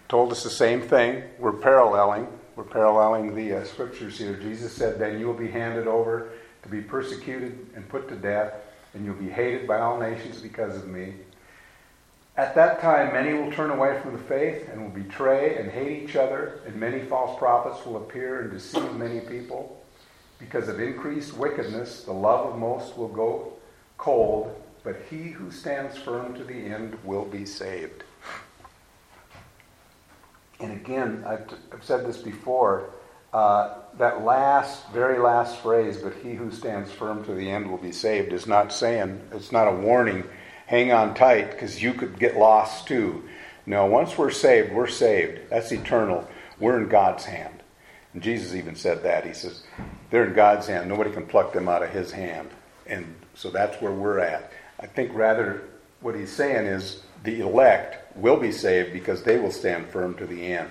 [0.08, 1.22] told us the same thing.
[1.38, 2.26] We're paralleling.
[2.56, 4.34] We're paralleling the uh, scriptures here.
[4.34, 6.30] Jesus said, Then you will be handed over
[6.62, 8.54] to be persecuted and put to death,
[8.94, 11.14] and you'll be hated by all nations because of me.
[12.36, 16.02] At that time, many will turn away from the faith and will betray and hate
[16.02, 19.82] each other, and many false prophets will appear and deceive many people.
[20.38, 23.54] Because of increased wickedness, the love of most will go
[23.96, 24.54] cold,
[24.86, 28.04] but he who stands firm to the end will be saved.
[30.60, 32.90] And again, I've, I've said this before,
[33.34, 37.78] uh, that last, very last phrase, but he who stands firm to the end will
[37.78, 40.22] be saved, is not saying, it's not a warning
[40.66, 43.24] hang on tight because you could get lost too.
[43.66, 45.50] No, once we're saved, we're saved.
[45.50, 46.28] That's eternal.
[46.60, 47.60] We're in God's hand.
[48.14, 49.26] And Jesus even said that.
[49.26, 49.64] He says,
[50.10, 50.88] they're in God's hand.
[50.88, 52.50] Nobody can pluck them out of his hand.
[52.86, 54.52] And so that's where we're at.
[54.86, 55.62] I think rather
[56.00, 60.26] what he's saying is the elect will be saved because they will stand firm to
[60.26, 60.70] the end.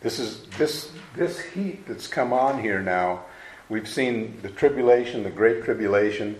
[0.00, 3.24] This is this this heat that's come on here now.
[3.68, 6.38] We've seen the tribulation, the great tribulation,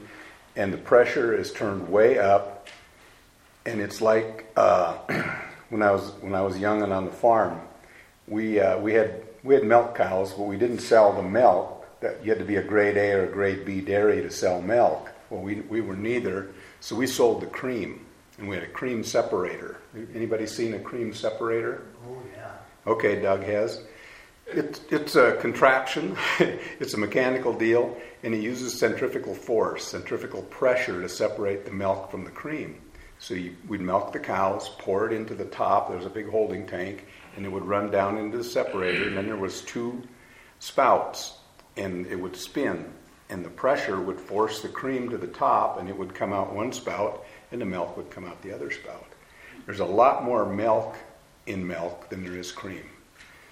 [0.54, 2.68] and the pressure is turned way up
[3.66, 4.98] and it's like uh,
[5.70, 7.60] when I was when I was young and on the farm,
[8.28, 11.70] we uh, we had we had milk cows, but we didn't sell the milk.
[12.00, 14.60] That you had to be a grade A or a grade B dairy to sell
[14.60, 15.10] milk.
[15.30, 16.48] Well, we we were neither,
[16.84, 18.04] so we sold the cream,
[18.36, 19.80] and we had a cream separator.
[20.14, 21.80] Anybody seen a cream separator?
[22.06, 22.50] Oh, yeah.
[22.86, 23.80] Okay, Doug has.
[24.46, 26.14] It, it's a contraption.
[26.38, 32.10] it's a mechanical deal, and it uses centrifugal force, centrifugal pressure to separate the milk
[32.10, 32.78] from the cream.
[33.18, 35.88] So you, we'd milk the cows, pour it into the top.
[35.88, 39.08] There's a big holding tank, and it would run down into the separator.
[39.08, 40.02] And then there was two
[40.58, 41.38] spouts,
[41.78, 42.92] and it would spin,
[43.30, 46.54] and the pressure would force the cream to the top, and it would come out
[46.54, 49.06] one spout, and the milk would come out the other spout.
[49.66, 50.96] There's a lot more milk
[51.46, 52.84] in milk than there is cream.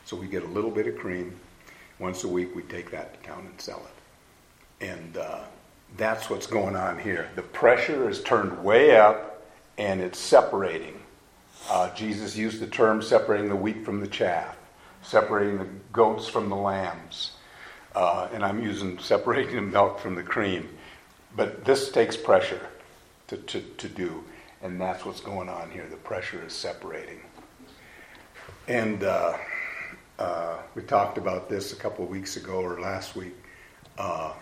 [0.05, 1.39] So we get a little bit of cream.
[1.99, 3.83] Once a week, we take that to town and sell
[4.81, 4.87] it.
[4.87, 5.41] And uh,
[5.97, 7.31] that's what's going on here.
[7.37, 9.43] The pressure is turned way up
[9.79, 11.01] and it's separating.
[11.71, 14.57] Uh, Jesus used the term separating the wheat from the chaff,
[15.03, 17.33] separating the goats from the lambs.
[17.95, 20.69] Uh, and I'm using separating the milk from the cream.
[21.37, 22.61] But this takes pressure
[23.29, 24.25] to, to, to do,
[24.63, 25.87] and that's what's going on here.
[25.91, 27.21] The pressure is separating.
[28.69, 29.37] And uh,
[30.19, 33.35] uh we talked about this a couple of weeks ago or last week.
[33.99, 34.33] Uh,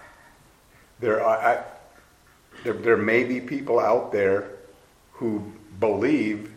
[0.98, 1.64] there, are, I,
[2.64, 4.50] there, there may be people out there
[5.12, 6.52] who believe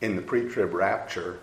[0.00, 1.40] in the pre trib rapture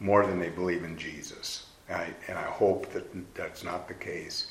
[0.00, 1.66] more than they believe in Jesus.
[1.92, 4.46] And I, and I hope that that's not the case.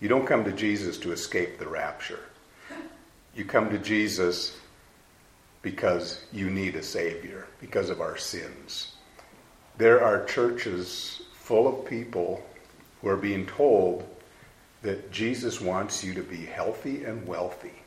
[0.00, 2.24] You don't come to Jesus to escape the rapture.
[3.36, 4.56] You come to Jesus
[5.62, 8.94] because you need a Savior, because of our sins.
[9.78, 12.44] There are churches full of people
[13.00, 14.04] who are being told
[14.82, 17.80] that Jesus wants you to be healthy and wealthy.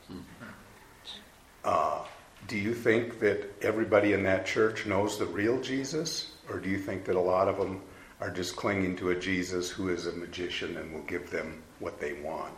[1.62, 2.02] Uh,
[2.48, 6.32] do you think that everybody in that church knows the real Jesus?
[6.48, 7.82] Or do you think that a lot of them
[8.20, 12.00] are just clinging to a Jesus who is a magician and will give them what
[12.00, 12.54] they want?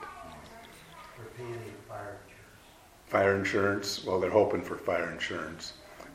[1.89, 2.45] Fire insurance.
[3.07, 5.73] Fire insurance, well, they're hoping for fire insurance.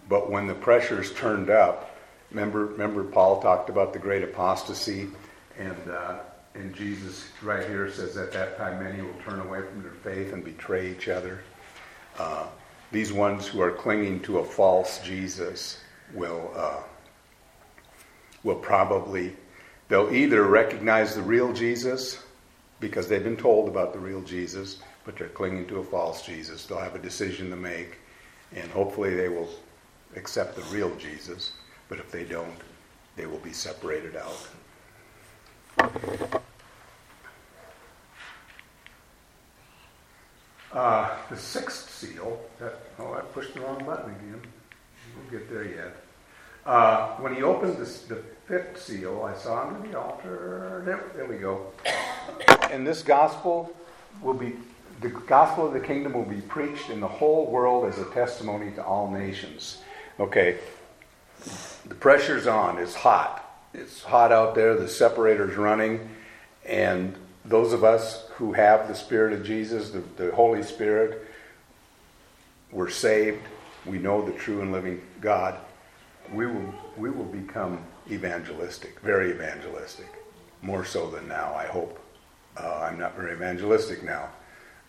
[0.07, 1.97] But when the pressure's turned up,
[2.31, 5.07] remember, remember Paul talked about the great apostasy,
[5.57, 6.19] and, uh,
[6.55, 10.33] and Jesus right here says at that time many will turn away from their faith
[10.33, 11.39] and betray each other.
[12.17, 12.47] Uh,
[12.91, 15.79] these ones who are clinging to a false Jesus
[16.13, 16.83] will uh,
[18.43, 19.35] will probably
[19.87, 22.23] they'll either recognize the real Jesus
[22.79, 26.65] because they've been told about the real Jesus, but they're clinging to a false Jesus.
[26.65, 27.97] They'll have a decision to make,
[28.53, 29.49] and hopefully they will
[30.15, 31.53] accept the real Jesus.
[31.87, 32.57] But if they don't,
[33.15, 34.49] they will be separated out.
[40.73, 44.41] Uh, the sixth seal, that, oh, I pushed the wrong button again.
[45.15, 45.95] We'll get there yet.
[46.65, 48.23] Uh, when he opened this, the
[48.53, 51.71] fifth seal, I saw under the altar, there, there we go.
[52.69, 53.75] And this gospel
[54.21, 54.53] will be,
[55.01, 58.69] the gospel of the kingdom will be preached in the whole world as a testimony
[58.73, 59.81] to all nations.
[60.19, 60.59] Okay,
[61.87, 63.39] the pressure's on, it's hot.
[63.73, 66.07] It's hot out there, the separator's running,
[66.63, 71.27] and those of us who have the Spirit of Jesus, the, the Holy Spirit,
[72.71, 73.41] we're saved.
[73.87, 75.57] We know the true and living God.
[76.31, 80.07] We will, we will become evangelistic, very evangelistic,
[80.61, 81.99] more so than now, I hope.
[82.55, 84.29] Uh, I'm not very evangelistic now.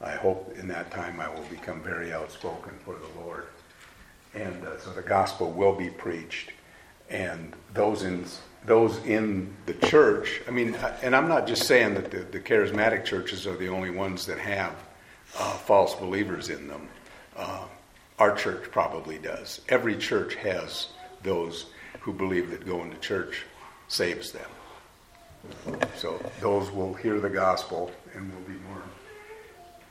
[0.01, 3.47] I hope in that time I will become very outspoken for the Lord.
[4.35, 6.53] And uh, so the gospel will be preached.
[7.09, 8.25] And those in
[8.67, 13.05] those in the church, I mean, and I'm not just saying that the, the charismatic
[13.05, 14.75] churches are the only ones that have
[15.39, 16.89] uh, false believers in them.
[17.37, 17.65] Uh,
[18.19, 19.61] our church probably does.
[19.69, 20.89] Every church has
[21.23, 21.67] those
[22.05, 23.45] who believe that going to church
[23.89, 24.51] saves them.
[25.97, 28.83] So those will hear the gospel and will be more.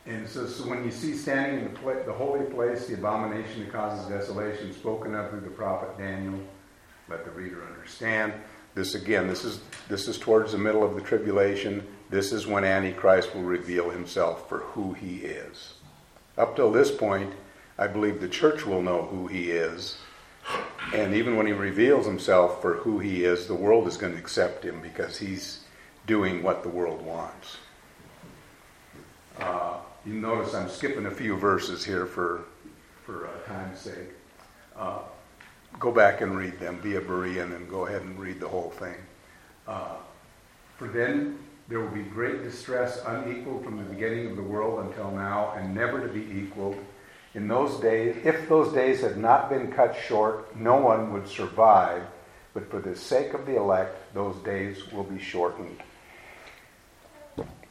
[0.05, 3.71] And so, so when you see standing in the, the holy place, the abomination that
[3.71, 6.39] causes desolation, spoken of through the prophet Daniel,
[7.09, 8.31] let the reader understand.
[8.75, 11.85] This again, this is this is towards the middle of the tribulation.
[12.09, 15.73] This is when Antichrist will reveal himself for who he is.
[16.37, 17.33] Up till this point,
[17.77, 19.97] I believe the church will know who he is.
[20.93, 24.19] And even when he reveals himself for who he is, the world is going to
[24.19, 25.61] accept him because he's
[26.05, 27.57] doing what the world wants.
[29.39, 32.43] Uh, you notice I'm skipping a few verses here for,
[33.05, 34.09] for uh, time's sake.
[34.75, 34.99] Uh,
[35.79, 36.79] go back and read them.
[36.81, 38.95] Be a Berean and go ahead and read the whole thing.
[39.67, 39.95] Uh,
[40.77, 45.09] for then there will be great distress unequaled from the beginning of the world until
[45.11, 46.77] now, and never to be equaled.
[47.35, 52.03] In those days, if those days had not been cut short, no one would survive.
[52.53, 55.81] But for the sake of the elect, those days will be shortened.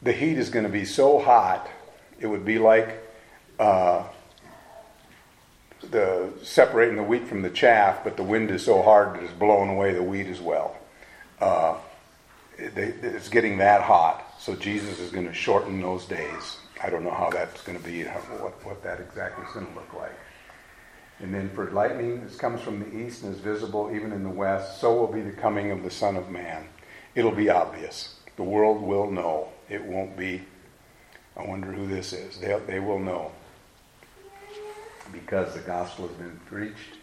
[0.01, 1.69] The heat is going to be so hot,
[2.19, 3.01] it would be like
[3.57, 4.03] uh,
[5.91, 9.33] the separating the wheat from the chaff, but the wind is so hard that it's
[9.33, 10.75] blowing away the wheat as well.
[11.39, 11.77] Uh,
[12.57, 16.57] it, it's getting that hot, so Jesus is going to shorten those days.
[16.83, 19.73] I don't know how that's going to be, what, what that exactly is going to
[19.73, 20.11] look like.
[21.19, 24.29] And then for lightning, this comes from the east and is visible even in the
[24.29, 26.67] west, so will be the coming of the Son of Man.
[27.15, 28.19] It'll be obvious.
[28.35, 29.47] The world will know.
[29.69, 30.41] It won't be,
[31.37, 32.37] I wonder who this is.
[32.39, 33.31] They, they will know
[35.13, 36.97] because the gospel has been preached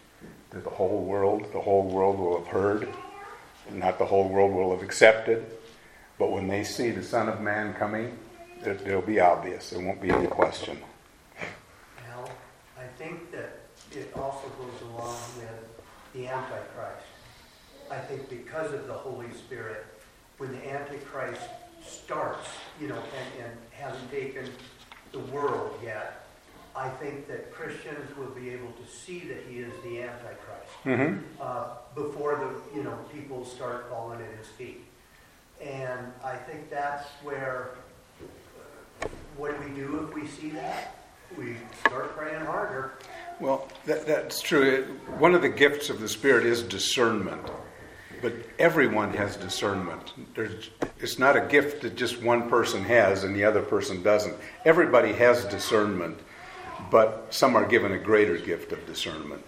[0.50, 1.46] to the whole world.
[1.52, 2.88] The whole world will have heard.
[3.70, 5.46] Not the whole world will have accepted.
[6.18, 8.18] But when they see the Son of Man coming,
[8.62, 9.70] it, it'll be obvious.
[9.70, 10.78] There won't be any question.
[12.08, 12.30] Well,
[12.78, 13.60] I think that
[13.92, 15.68] it also goes along with
[16.14, 17.06] the Antichrist.
[17.90, 19.84] I think because of the Holy Spirit,
[20.38, 21.42] when the Antichrist
[21.84, 22.48] starts,
[22.80, 24.44] you know, and, and hasn't taken
[25.12, 26.26] the world yet,
[26.76, 30.46] I think that Christians will be able to see that he is the Antichrist
[30.84, 31.18] Mm-hmm.
[31.40, 31.64] uh,
[31.94, 34.82] before the you know people start falling at his feet.
[35.60, 37.72] And I think that's where
[39.36, 40.96] what do we do if we see that?
[41.38, 42.92] We start praying harder.
[43.38, 44.84] Well, that, that's true.
[45.18, 47.42] One of the gifts of the Spirit is discernment.
[48.22, 50.12] But everyone has discernment.
[50.34, 54.36] There's, it's not a gift that just one person has and the other person doesn't.
[54.66, 56.18] Everybody has discernment.
[56.90, 59.44] but some are given a greater gift of discernment.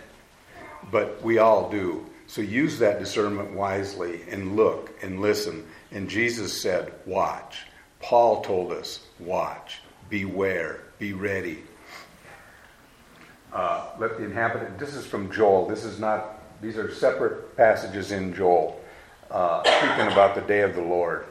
[0.91, 2.07] But we all do.
[2.27, 5.67] So use that discernment wisely and look and listen.
[5.91, 7.67] And Jesus said, Watch.
[8.03, 9.81] Paul told us, Watch,
[10.11, 11.63] beware, be ready.
[13.53, 15.69] Uh, let the inhabitant, this is from Joel.
[15.69, 18.81] This is not, these are separate passages in Joel,
[19.31, 21.27] uh, speaking about the day of the Lord.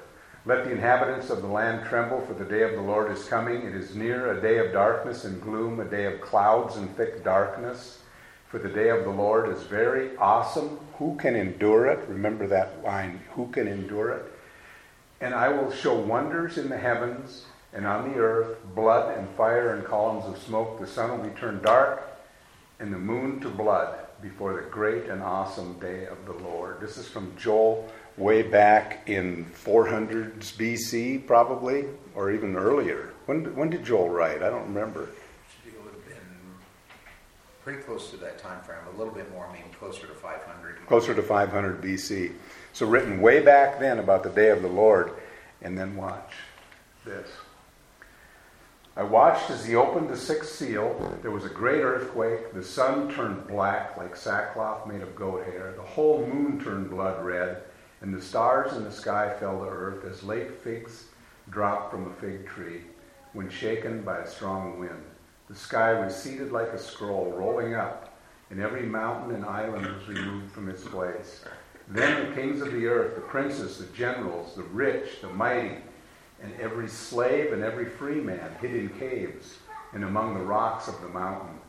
[0.46, 3.64] Let the inhabitants of the land tremble, for the day of the Lord is coming.
[3.64, 7.24] It is near, a day of darkness and gloom, a day of clouds and thick
[7.24, 8.00] darkness.
[8.48, 10.80] For the day of the Lord is very awesome.
[10.98, 12.08] Who can endure it?
[12.08, 14.31] Remember that line who can endure it?
[15.22, 19.76] And I will show wonders in the heavens and on the earth, blood and fire
[19.76, 20.80] and columns of smoke.
[20.80, 22.20] The sun will be turned dark
[22.80, 26.82] and the moon to blood before the great and awesome day of the Lord.
[26.82, 33.14] This is from Joel way back in 400s BC, probably, or even earlier.
[33.28, 34.44] When, when did Joel write?
[34.44, 35.10] I don't remember.
[35.66, 36.18] It would have been
[37.64, 40.86] pretty close to that time frame, a little bit more, maybe closer to 500.
[40.88, 42.34] Closer to 500 BC.
[42.74, 45.12] So written way back then about the day of the Lord.
[45.62, 46.34] And then watch
[47.06, 47.28] this.
[48.96, 51.18] I watched as he opened the sixth seal.
[51.22, 52.54] There was a great earthquake.
[52.54, 55.74] The sun turned black like sackcloth made of goat hair.
[55.76, 57.64] The whole moon turned blood red
[58.02, 61.06] and the stars in the sky fell to earth as late figs
[61.50, 62.82] drop from a fig tree
[63.34, 65.04] when shaken by a strong wind.
[65.48, 68.18] The sky receded like a scroll, rolling up,
[68.50, 71.46] and every mountain and island was removed from its place.
[71.88, 75.78] Then the kings of the earth, the princes, the generals, the rich, the mighty,
[76.42, 79.58] and every slave and every free man hid in caves
[79.94, 81.60] and among the rocks of the mountain.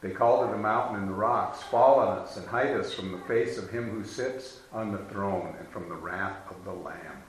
[0.00, 3.12] They called to the mountain and the rocks, Fall on us and hide us from
[3.12, 6.72] the face of him who sits on the throne and from the wrath of the
[6.72, 7.22] Lamb.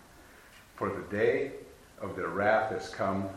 [0.76, 1.52] For the day
[2.00, 3.30] of their wrath has come,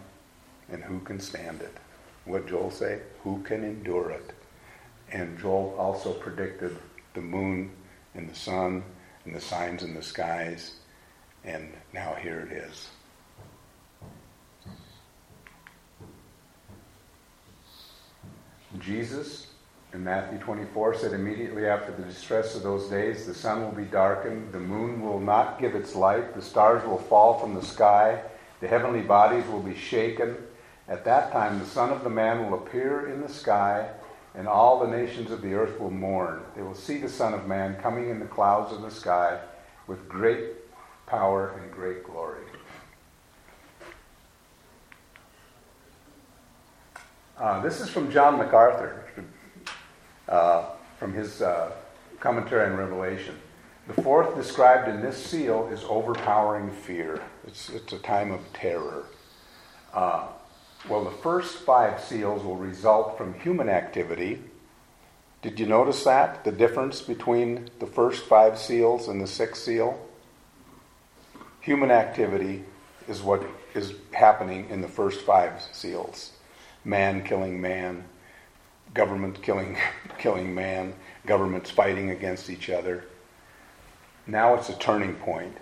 [0.70, 1.76] and who can stand it?
[2.24, 3.00] What Joel say?
[3.22, 4.32] Who can endure it?
[5.10, 6.76] And Joel also predicted
[7.12, 7.70] the moon
[8.14, 8.82] and the sun
[9.24, 10.74] and the signs in the skies,
[11.44, 12.88] and now here it is.
[18.80, 19.48] Jesus
[19.92, 23.84] in Matthew 24 said, Immediately after the distress of those days, the sun will be
[23.84, 28.20] darkened, the moon will not give its light, the stars will fall from the sky,
[28.60, 30.36] the heavenly bodies will be shaken.
[30.88, 33.88] At that time, the Son of the Man will appear in the sky,
[34.34, 36.42] and all the nations of the earth will mourn.
[36.56, 39.38] They will see the Son of Man coming in the clouds of the sky
[39.86, 40.50] with great
[41.06, 42.42] power and great glory.
[47.38, 49.04] Uh, this is from John MacArthur,
[50.28, 51.72] uh, from his uh,
[52.20, 53.36] commentary on Revelation.
[53.86, 57.20] The fourth described in this seal is overpowering fear.
[57.46, 59.04] It's, it's a time of terror.
[60.88, 64.42] Well, the first five seals will result from human activity.
[65.40, 66.44] Did you notice that?
[66.44, 69.98] The difference between the first five seals and the sixth seal?
[71.60, 72.64] Human activity
[73.08, 73.42] is what
[73.74, 76.32] is happening in the first five seals
[76.84, 78.04] man killing man,
[78.92, 79.78] government killing,
[80.18, 80.92] killing man,
[81.24, 83.04] governments fighting against each other.
[84.26, 85.56] Now it's a turning point.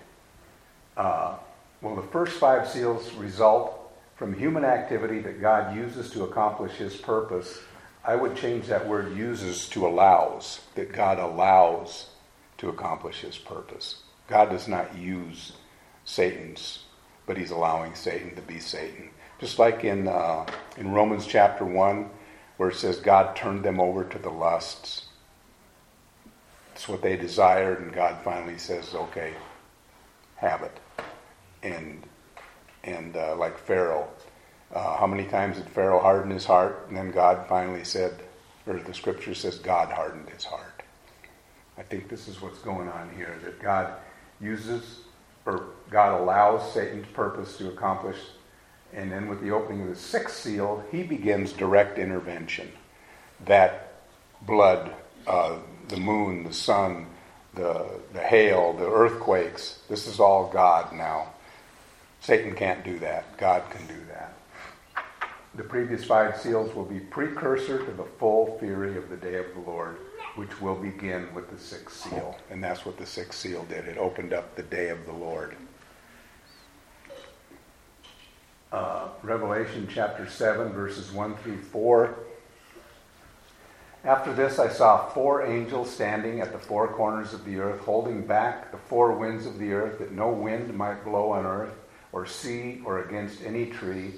[0.97, 1.37] Uh,
[1.81, 3.82] the first five seals result
[4.23, 7.59] from human activity that God uses to accomplish his purpose.
[8.05, 12.07] I would change that word uses to allows, that God allows
[12.59, 14.01] to accomplish his purpose.
[14.29, 15.51] God does not use
[16.05, 16.85] Satan's,
[17.25, 19.09] but he's allowing Satan to be Satan.
[19.41, 20.45] Just like in, uh,
[20.77, 22.09] in Romans chapter 1,
[22.55, 25.07] where it says God turned them over to the lusts.
[26.71, 29.33] It's what they desired, and God finally says, okay,
[30.37, 30.79] have it.
[31.61, 32.07] And,
[32.85, 34.09] and uh, like Pharaoh,
[34.73, 36.85] uh, how many times did Pharaoh harden his heart?
[36.87, 38.19] And then God finally said,
[38.65, 40.83] or the scripture says, God hardened his heart.
[41.77, 43.93] I think this is what's going on here that God
[44.39, 44.99] uses,
[45.45, 48.17] or God allows Satan's purpose to accomplish
[48.95, 52.71] and then with the opening of the sixth seal, he begins direct intervention.
[53.45, 53.93] That
[54.41, 54.93] blood,
[55.25, 55.57] uh,
[55.87, 57.07] the moon, the sun,
[57.55, 61.33] the, the hail, the earthquakes, this is all God now.
[62.21, 63.37] Satan can't do that.
[63.37, 64.33] God can do that.
[65.55, 69.53] The previous five seals will be precursor to the full fury of the day of
[69.53, 69.97] the Lord,
[70.35, 72.37] which will begin with the sixth seal.
[72.49, 73.87] And that's what the sixth seal did.
[73.87, 75.55] It opened up the day of the Lord
[78.73, 82.15] uh, Revelation chapter 7, verses 1 through 4.
[84.03, 88.25] After this, I saw four angels standing at the four corners of the earth, holding
[88.25, 91.75] back the four winds of the earth, that no wind might blow on earth,
[92.11, 94.15] or sea, or against any tree.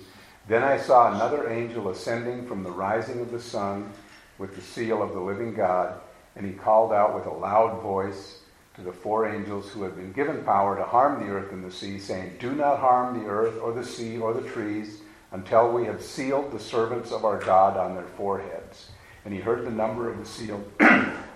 [0.48, 3.92] Then I saw another angel ascending from the rising of the sun
[4.38, 6.00] with the seal of the living God,
[6.36, 8.40] and he called out with a loud voice
[8.76, 11.72] to the four angels who had been given power to harm the earth and the
[11.72, 15.00] sea, saying, Do not harm the earth or the sea or the trees
[15.32, 18.90] until we have sealed the servants of our God on their foreheads.
[19.24, 20.70] And he heard the number of the sealed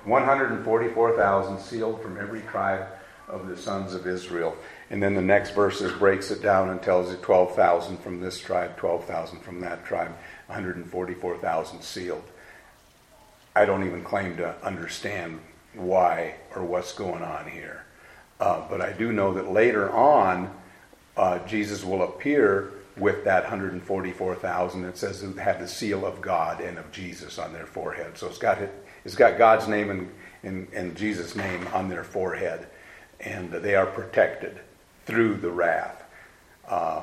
[0.06, 2.86] 144,000 sealed from every tribe
[3.28, 4.56] of the sons of Israel.
[4.90, 8.76] And then the next verses breaks it down and tells you 12,000 from this tribe,
[8.78, 10.16] 12,000 from that tribe,
[10.48, 12.24] 144,000 sealed.
[13.56, 15.40] I don't even claim to understand
[15.76, 17.84] why or what's going on here.
[18.40, 20.52] Uh, but I do know that later on,
[21.18, 24.86] uh, Jesus will appear with that 144,000.
[24.86, 28.18] It says it had the seal of God and of Jesus on their forehead.
[28.18, 28.58] So it's got,
[29.06, 30.12] it's got God's name and,
[30.42, 32.68] and, and Jesus' name on their forehead.
[33.20, 34.62] And they are protected
[35.10, 36.04] through the wrath.
[36.68, 37.02] Uh,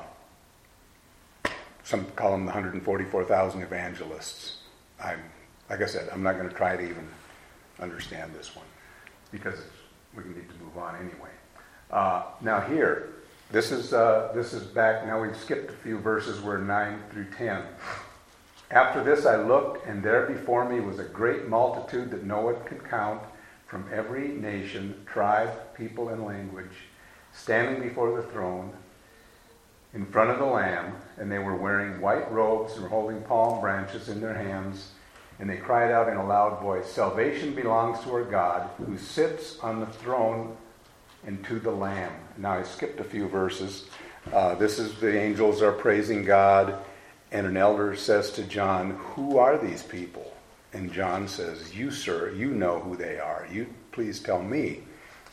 [1.82, 4.58] some call them the 144,000 evangelists.
[5.02, 5.20] I'm,
[5.68, 7.08] like I said, I'm not going to try to even
[7.80, 8.66] understand this one
[9.32, 9.58] because
[10.16, 11.30] we need to move on anyway.
[11.90, 13.12] Uh, now here,
[13.50, 15.06] this is uh, this is back.
[15.06, 16.40] Now we've skipped a few verses.
[16.40, 17.62] We're nine through ten.
[18.70, 22.56] After this, I looked, and there before me was a great multitude that no one
[22.64, 23.22] could count,
[23.66, 26.72] from every nation, tribe, people, and language
[27.36, 28.72] standing before the throne
[29.94, 34.08] in front of the Lamb, and they were wearing white robes and holding palm branches
[34.08, 34.90] in their hands.
[35.38, 39.58] And they cried out in a loud voice Salvation belongs to our God, who sits
[39.60, 40.56] on the throne
[41.26, 42.12] and to the Lamb.
[42.38, 43.86] Now, I skipped a few verses.
[44.32, 46.78] Uh, this is the angels are praising God,
[47.32, 50.32] and an elder says to John, Who are these people?
[50.72, 53.46] And John says, You, sir, you know who they are.
[53.50, 54.82] You please tell me.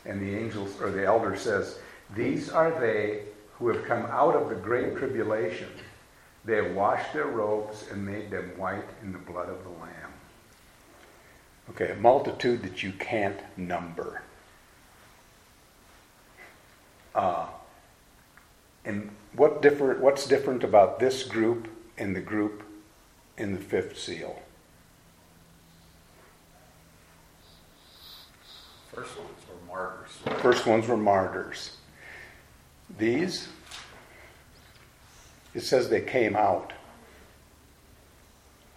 [0.06, 1.78] And the angels or the elder says,
[2.14, 3.22] these are they
[3.58, 5.68] who have come out of the great tribulation.
[6.44, 10.12] They have washed their robes and made them white in the blood of the Lamb.
[11.70, 14.22] Okay, a multitude that you can't number.
[17.14, 17.46] Uh,
[18.84, 22.62] and what different, what's different about this group and the group
[23.38, 24.42] in the fifth seal?
[28.92, 30.40] First ones were martyrs.
[30.42, 31.76] First ones were martyrs.
[32.98, 33.48] These,
[35.54, 36.72] it says they came out.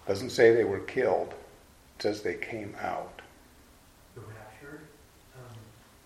[0.08, 1.34] Doesn't say they were killed.
[1.98, 3.22] It says they came out.
[4.16, 4.82] The rapture?
[5.36, 5.56] Um,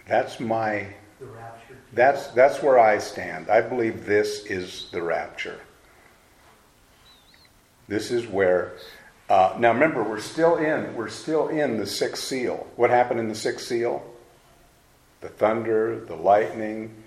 [0.07, 0.87] That's my
[1.19, 1.77] the rapture?
[1.93, 3.49] that's that's where I stand.
[3.49, 5.59] I believe this is the rapture.
[7.87, 8.73] This is where
[9.29, 12.67] uh, now remember we're still in we're still in the sixth seal.
[12.75, 14.03] What happened in the sixth seal?
[15.19, 17.00] The thunder, the lightning,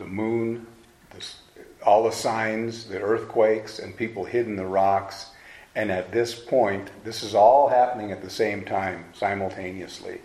[0.00, 0.66] the moon,
[1.10, 1.24] the,
[1.84, 5.26] all the signs, the earthquakes, and people hid in the rocks.
[5.76, 10.20] And at this point, this is all happening at the same time, simultaneously.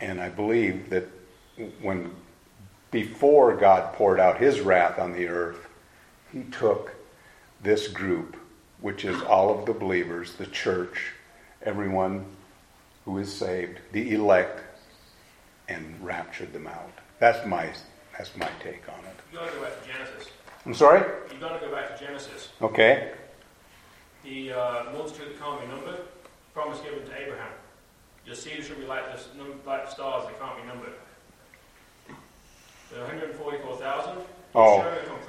[0.00, 1.06] And I believe that
[1.82, 2.14] when,
[2.90, 5.68] before God poured out his wrath on the earth,
[6.32, 6.94] he took
[7.62, 8.36] this group,
[8.80, 11.12] which is all of the believers, the church,
[11.62, 12.24] everyone
[13.04, 14.62] who is saved, the elect,
[15.68, 16.92] and raptured them out.
[17.18, 17.70] That's my
[18.20, 19.16] that's my take on it.
[19.32, 20.28] You gotta go back to Genesis.
[20.66, 21.00] I'm sorry?
[21.32, 22.50] You gotta go back to Genesis.
[22.60, 23.12] Okay.
[24.24, 26.00] The uh, multitude that can't be numbered,
[26.52, 27.48] promise given to Abraham.
[28.26, 29.22] Your seed shall be like the,
[29.66, 30.92] like the stars that can't be numbered.
[32.92, 34.18] The 144,000.
[34.54, 34.80] Oh,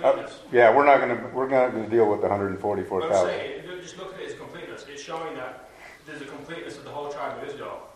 [0.03, 2.39] Uh, yeah, we're not going to we're not going to deal with the But I'm
[2.41, 3.25] 144,000.
[3.25, 4.85] saying, just look at it as completeness.
[4.89, 5.69] It's showing that
[6.05, 7.87] there's a completeness of the whole tribe of Israel.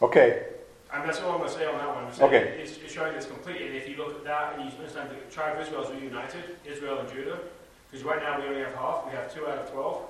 [0.00, 0.44] Okay.
[0.92, 2.04] And that's all I'm going to say on that one.
[2.04, 2.62] I'm saying Okay.
[2.62, 3.62] It's, it's showing it's complete.
[3.62, 6.56] And if you look at that and you understand the tribe of Israel is reunited,
[6.64, 7.38] Israel and Judah,
[7.90, 10.02] because right now we only have half, we have two out of 12.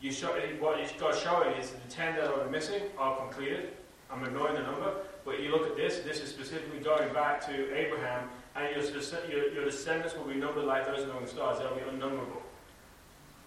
[0.00, 0.28] You show,
[0.60, 3.70] what God's showing is the 10 that are missing are completed.
[4.10, 4.92] I'm ignoring the number.
[5.24, 8.84] But you look at this, this is specifically going back to Abraham, and your,
[9.28, 11.58] your, your descendants will be numbered like those among the stars.
[11.58, 12.42] They'll be unnumberable.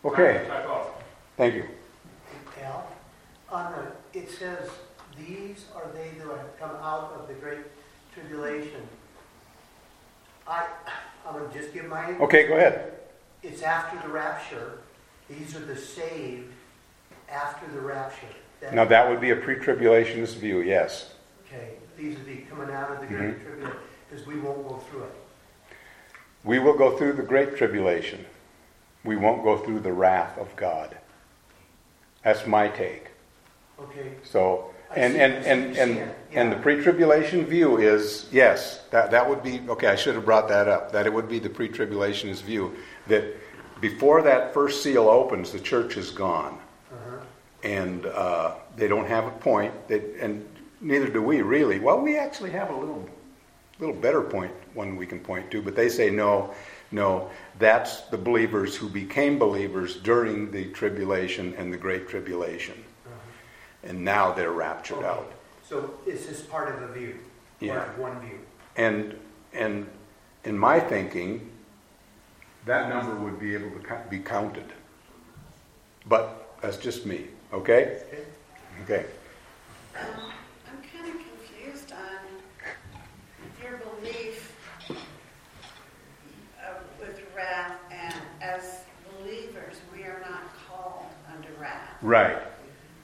[0.06, 0.46] Okay.
[0.48, 0.88] Type off.
[1.38, 1.66] Thank you.
[2.62, 2.88] Al,
[3.50, 4.70] on the, it says,
[5.28, 7.60] these are they that have come out of the great
[8.14, 8.82] tribulation.
[10.48, 10.68] I,
[11.28, 12.94] I'm gonna just give my, Okay, go ahead.
[13.44, 14.80] it's after the rapture.
[15.30, 16.52] These are the saved
[17.30, 18.28] after the rapture.
[18.74, 20.60] Now that would be a pre-tribulationist view.
[20.62, 21.14] Yes.
[21.48, 23.44] Okay, these are the coming out of the great Mm-hmm.
[23.46, 23.78] tribulation,
[24.10, 25.16] because we won't go through it.
[26.44, 28.26] We will go through the great tribulation.
[29.04, 30.98] We won't go through the wrath of God.
[32.24, 33.08] That's my take.
[33.80, 39.44] Okay, So, and, and, and, and, and the pre-tribulation view is, yes, that, that would
[39.44, 42.76] be, okay, I should have brought that up, that it would be the pre-tribulationist view,
[43.08, 43.36] that
[43.80, 46.60] before that first seal opens, the church is gone.
[46.92, 47.18] Uh-huh.
[47.64, 50.48] And uh, they don't have a point, they, and
[50.80, 51.80] neither do we really.
[51.80, 53.08] Well, we actually have a little,
[53.80, 56.54] little better point, one we can point to, but they say no,
[56.92, 57.30] no,
[57.60, 62.76] that's the believers who became believers during the tribulation and the great tribulation.
[63.84, 65.08] And now they're raptured Okay.
[65.08, 65.32] out.
[65.68, 67.18] So is this part of the view?
[67.60, 67.78] Yeah.
[67.78, 68.40] Part of one view?
[68.76, 69.18] And,
[69.54, 69.88] and
[70.44, 71.50] in my thinking,
[72.66, 74.72] that number would be able to be counted.
[76.06, 78.02] But that's just me, okay?
[78.08, 78.24] Okay.
[78.84, 79.06] Okay.
[80.00, 80.32] Um,
[80.68, 82.20] I'm kind of confused on
[83.62, 84.56] your belief
[84.90, 84.94] uh,
[87.00, 88.82] with wrath, and as
[89.20, 91.98] believers, we are not called under wrath.
[92.02, 92.38] Right.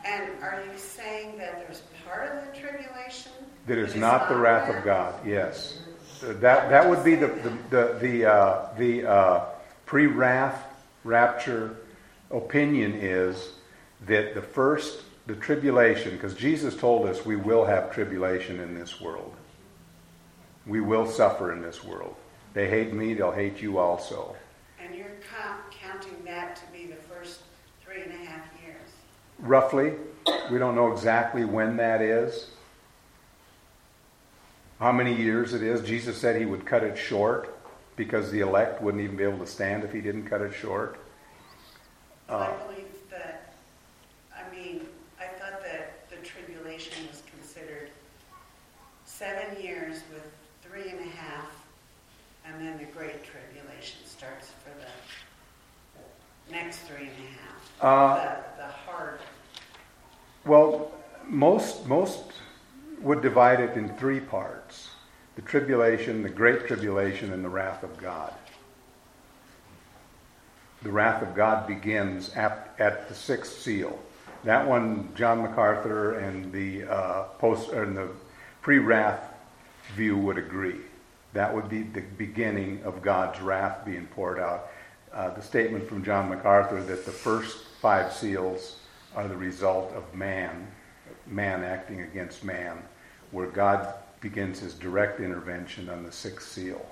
[0.08, 3.32] And are you saying that there's part of the tribulation
[3.66, 4.84] That is not the wrath of?
[4.84, 5.80] God, yes.
[6.22, 9.46] That, that would be the, the, the, the, uh, the uh,
[9.86, 10.64] pre-wrath
[11.04, 11.76] rapture
[12.32, 13.52] opinion is
[14.06, 19.02] that the first, the tribulation, because Jesus told us we will have tribulation in this
[19.02, 19.34] world.
[20.66, 22.16] We will suffer in this world.
[22.54, 24.36] They hate me, they'll hate you also.
[24.84, 25.08] And you're
[25.72, 27.42] counting that to be the first
[27.84, 28.37] three and a half.
[29.40, 29.94] Roughly,
[30.52, 32.48] we don't know exactly when that is,
[34.80, 35.82] how many years it is.
[35.82, 37.56] Jesus said he would cut it short
[37.96, 41.00] because the elect wouldn't even be able to stand if he didn't cut it short.
[42.30, 43.54] I Uh, believe that,
[44.36, 44.88] I mean,
[45.20, 47.90] I thought that the tribulation was considered
[49.06, 50.30] seven years with
[50.62, 51.50] three and a half,
[52.46, 57.82] and then the great tribulation starts for the next three and a half.
[57.82, 58.44] Uh, The, the hard,
[60.48, 60.92] Well,
[61.26, 62.24] most, most
[63.02, 64.92] would divide it in three parts
[65.36, 68.34] the tribulation, the great tribulation, and the wrath of God.
[70.82, 74.00] The wrath of God begins at, at the sixth seal.
[74.46, 78.10] That one, John MacArthur and the uh, post and the
[78.62, 79.34] pre-wrath
[79.96, 80.80] view would agree.
[81.34, 84.70] That would be the beginning of God's wrath being poured out.
[85.14, 88.77] Uh, the statement from John MacArthur that the first five seals
[89.16, 90.68] are the result of man,
[91.26, 92.78] man acting against man,
[93.32, 96.86] where God begins his direct intervention on the sixth seal.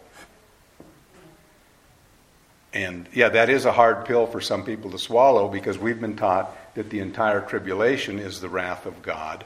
[2.73, 6.17] And yeah, that is a hard pill for some people to swallow because we've been
[6.17, 9.45] taught that the entire tribulation is the wrath of God,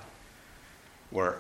[1.12, 1.38] where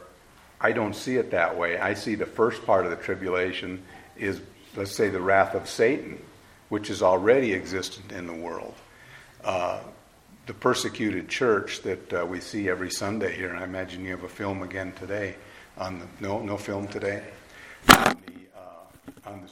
[0.61, 1.79] I don't see it that way.
[1.79, 3.81] I see the first part of the tribulation
[4.17, 4.39] is,
[4.75, 6.19] let's say, the wrath of Satan,
[6.69, 8.75] which is already existent in the world.
[9.43, 9.79] Uh,
[10.49, 14.23] the persecuted church that uh, we see every Sunday here, and I imagine you have
[14.23, 15.35] a film again today
[15.77, 17.21] on the no no film today
[17.87, 19.47] on the, uh, on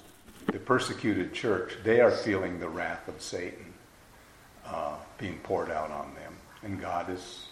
[0.48, 1.78] the, persecuted church.
[1.84, 3.72] They are feeling the wrath of Satan
[4.66, 6.34] uh, being poured out on them,
[6.64, 7.46] and God is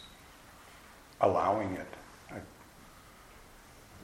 [1.22, 1.88] allowing it.
[2.32, 2.38] I,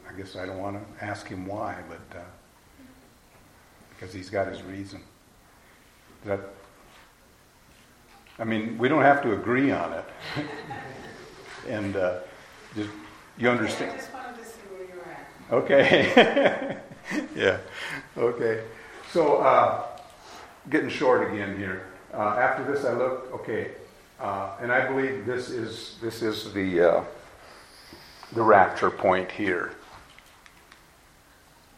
[0.08, 2.22] I guess I don't want to ask him why, but uh,
[3.90, 5.02] because he's got his reason.
[6.26, 6.42] That
[8.42, 10.06] I mean, we don't have to agree on it,
[11.70, 12.22] and uh,
[12.76, 12.90] just
[13.38, 13.96] you I understand.
[13.96, 15.64] just wanted to see where you were at.
[15.64, 16.78] Okay.
[17.36, 17.58] yeah.
[18.18, 18.64] Okay.
[19.12, 19.84] So, uh,
[20.72, 21.86] getting short again here.
[22.12, 23.32] Uh, after this, I looked.
[23.32, 23.74] Okay,
[24.20, 27.04] uh, and I believe this is this is the uh,
[28.34, 29.74] the rapture point here.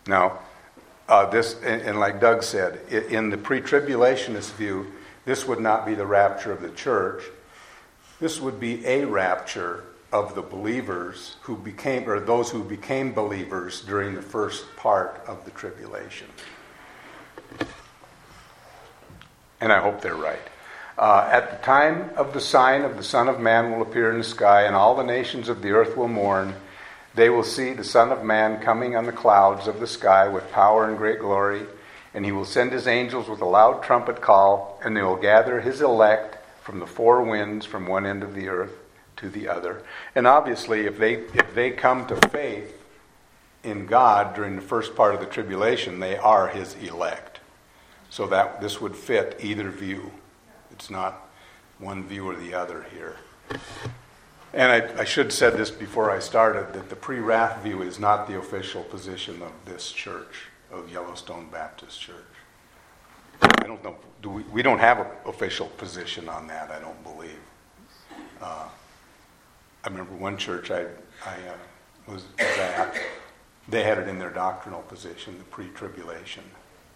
[0.08, 0.40] Now,
[1.10, 4.94] uh, this and, and like Doug said, in the pre-tribulationist view,
[5.26, 7.24] this would not be the rapture of the church.
[8.20, 13.82] This would be a rapture of the believers who became, or those who became believers
[13.82, 16.28] during the first part of the tribulation.
[19.60, 20.42] And I hope they're right.
[20.98, 24.20] Uh, at the time of the sign of the Son of Man will appear in
[24.20, 26.54] the sky, and all the nations of the earth will mourn.
[27.16, 30.52] They will see the Son of Man coming on the clouds of the sky with
[30.52, 31.66] power and great glory,
[32.14, 35.62] and he will send his angels with a loud trumpet call, and they will gather
[35.62, 38.74] his elect from the four winds from one end of the earth
[39.18, 39.84] to the other.
[40.16, 42.80] And obviously, if they if they come to faith
[43.64, 47.40] in God during the first part of the tribulation, they are his elect.
[48.10, 50.12] So that this would fit either view.
[50.72, 51.28] It's not
[51.80, 53.18] one view or the other here.
[54.54, 57.82] And I, I should have said this before I started that the pre wrath view
[57.82, 62.16] is not the official position of this church, of Yellowstone Baptist Church.
[63.42, 63.96] I don't know.
[64.22, 67.40] Do we, we don't have an official position on that, I don't believe.
[68.42, 68.68] Uh,
[69.84, 70.82] I remember one church I,
[71.26, 72.96] I uh, was, at,
[73.68, 76.44] they had it in their doctrinal position, the pre tribulation.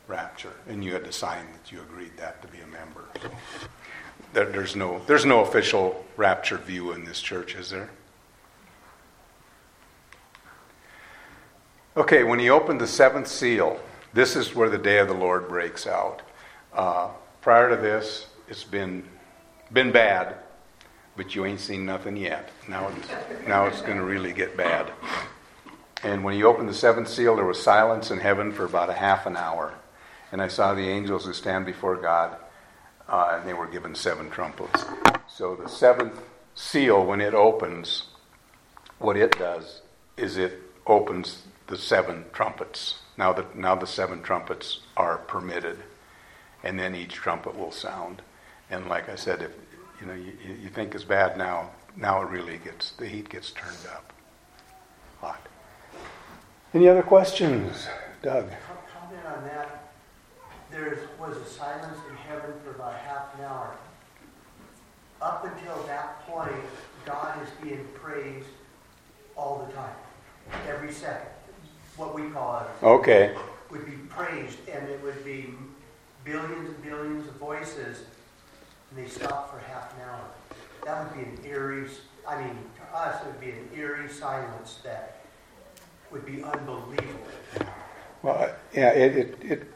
[0.08, 3.06] rapture, and you had to sign that you agreed that to be a member.
[4.34, 7.90] There's no there's no official rapture view in this church, is there?
[11.98, 13.80] Okay, when he opened the seventh seal,
[14.14, 16.22] this is where the day of the Lord breaks out.
[16.72, 17.10] Uh,
[17.42, 19.04] prior to this, it's been
[19.74, 20.36] been bad,
[21.16, 22.52] but you ain't seen nothing yet.
[22.68, 24.92] Now it's now it's going to really get bad.
[26.04, 28.94] And when he opened the seventh seal, there was silence in heaven for about a
[28.94, 29.74] half an hour.
[30.32, 32.38] And I saw the angels who stand before God,
[33.10, 34.86] uh, and they were given seven trumpets.
[35.28, 36.22] So the seventh
[36.54, 38.04] seal, when it opens,
[39.00, 39.82] what it does
[40.16, 43.00] is it opens the seven trumpets.
[43.18, 45.80] Now the, now the seven trumpets are permitted,
[46.64, 48.22] and then each trumpet will sound.
[48.70, 49.52] And like I said, if
[50.00, 53.52] you know you, you think it's bad now, now it really gets the heat gets
[53.52, 54.14] turned up.
[55.20, 55.48] Hot.
[56.74, 57.88] Any other questions,
[58.22, 58.50] Doug?
[58.94, 59.92] Comment on that.
[60.70, 63.76] There was a silence in heaven for about half an hour.
[65.22, 66.52] Up until that point,
[67.06, 68.48] God is being praised
[69.36, 69.96] all the time,
[70.68, 71.30] every second.
[71.98, 73.36] What we call it Okay.
[73.72, 75.54] would be praised, and it would be
[76.24, 78.04] billions and billions of voices,
[78.90, 80.24] and they stop for half an hour.
[80.86, 81.88] That would be an eerie,
[82.28, 85.18] I mean, to us, it would be an eerie silence that
[86.12, 87.28] would be unbelievable.
[88.22, 89.74] Well, yeah, it, it, it,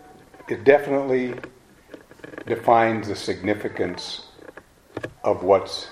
[0.48, 1.34] it definitely
[2.46, 4.28] defines the significance
[5.24, 5.90] of what's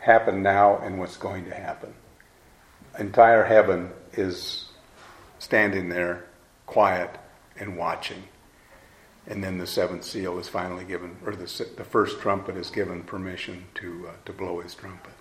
[0.00, 1.92] happened now and what's going to happen.
[2.98, 4.67] Entire heaven is
[5.38, 6.24] standing there,
[6.66, 7.10] quiet
[7.58, 8.24] and watching.
[9.26, 13.02] And then the seventh seal is finally given, or the, the first trumpet is given
[13.02, 15.12] permission to, uh, to blow his trumpet.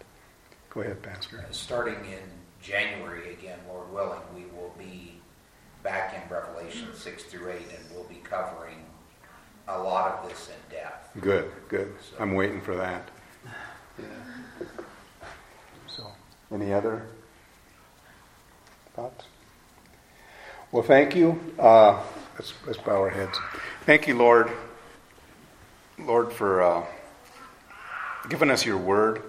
[0.70, 1.46] Go ahead, Pastor.
[1.52, 2.24] Starting in
[2.62, 5.20] January again, Lord willing, we will be
[5.84, 8.86] back in Revelation 6 through 8 and we'll be covering
[9.68, 11.10] a lot of this in depth.
[11.22, 11.94] Good, good.
[12.20, 13.10] I'm waiting for that.
[15.88, 16.12] So,
[16.52, 17.08] any other
[18.96, 19.26] thoughts?
[20.70, 21.40] Well, thank you.
[21.58, 22.04] Uh,
[22.34, 23.40] let's, let's bow our heads.
[23.86, 24.52] Thank you, Lord.
[25.98, 26.86] Lord, for uh,
[28.28, 29.24] giving us your word.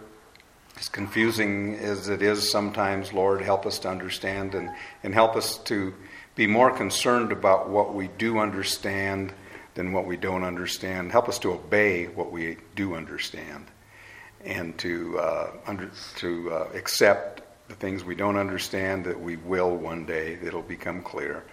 [0.77, 4.69] As confusing as it is sometimes, Lord, help us to understand and,
[5.05, 5.95] and help us to
[6.35, 9.33] be more concerned about what we do understand
[9.75, 11.13] than what we don't understand.
[11.13, 13.67] Help us to obey what we do understand
[14.45, 19.77] and to, uh, under, to uh, accept the things we don't understand that we will
[19.77, 21.45] one day, it'll become clear.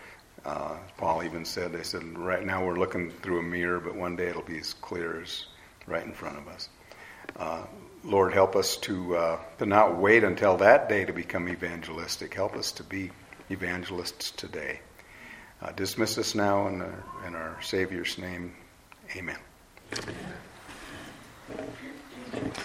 [0.46, 4.16] Uh, Paul even said, they said, right now we're looking through a mirror, but one
[4.16, 5.46] day it'll be as clear as
[5.88, 6.70] right in front of us.
[7.38, 7.66] Uh,
[8.04, 12.34] Lord, help us to, uh, to not wait until that day to become evangelistic.
[12.34, 13.12] Help us to be
[13.50, 14.80] evangelists today.
[15.62, 16.94] Uh, dismiss us now in, the,
[17.26, 18.54] in our Savior's name.
[19.16, 19.38] Amen.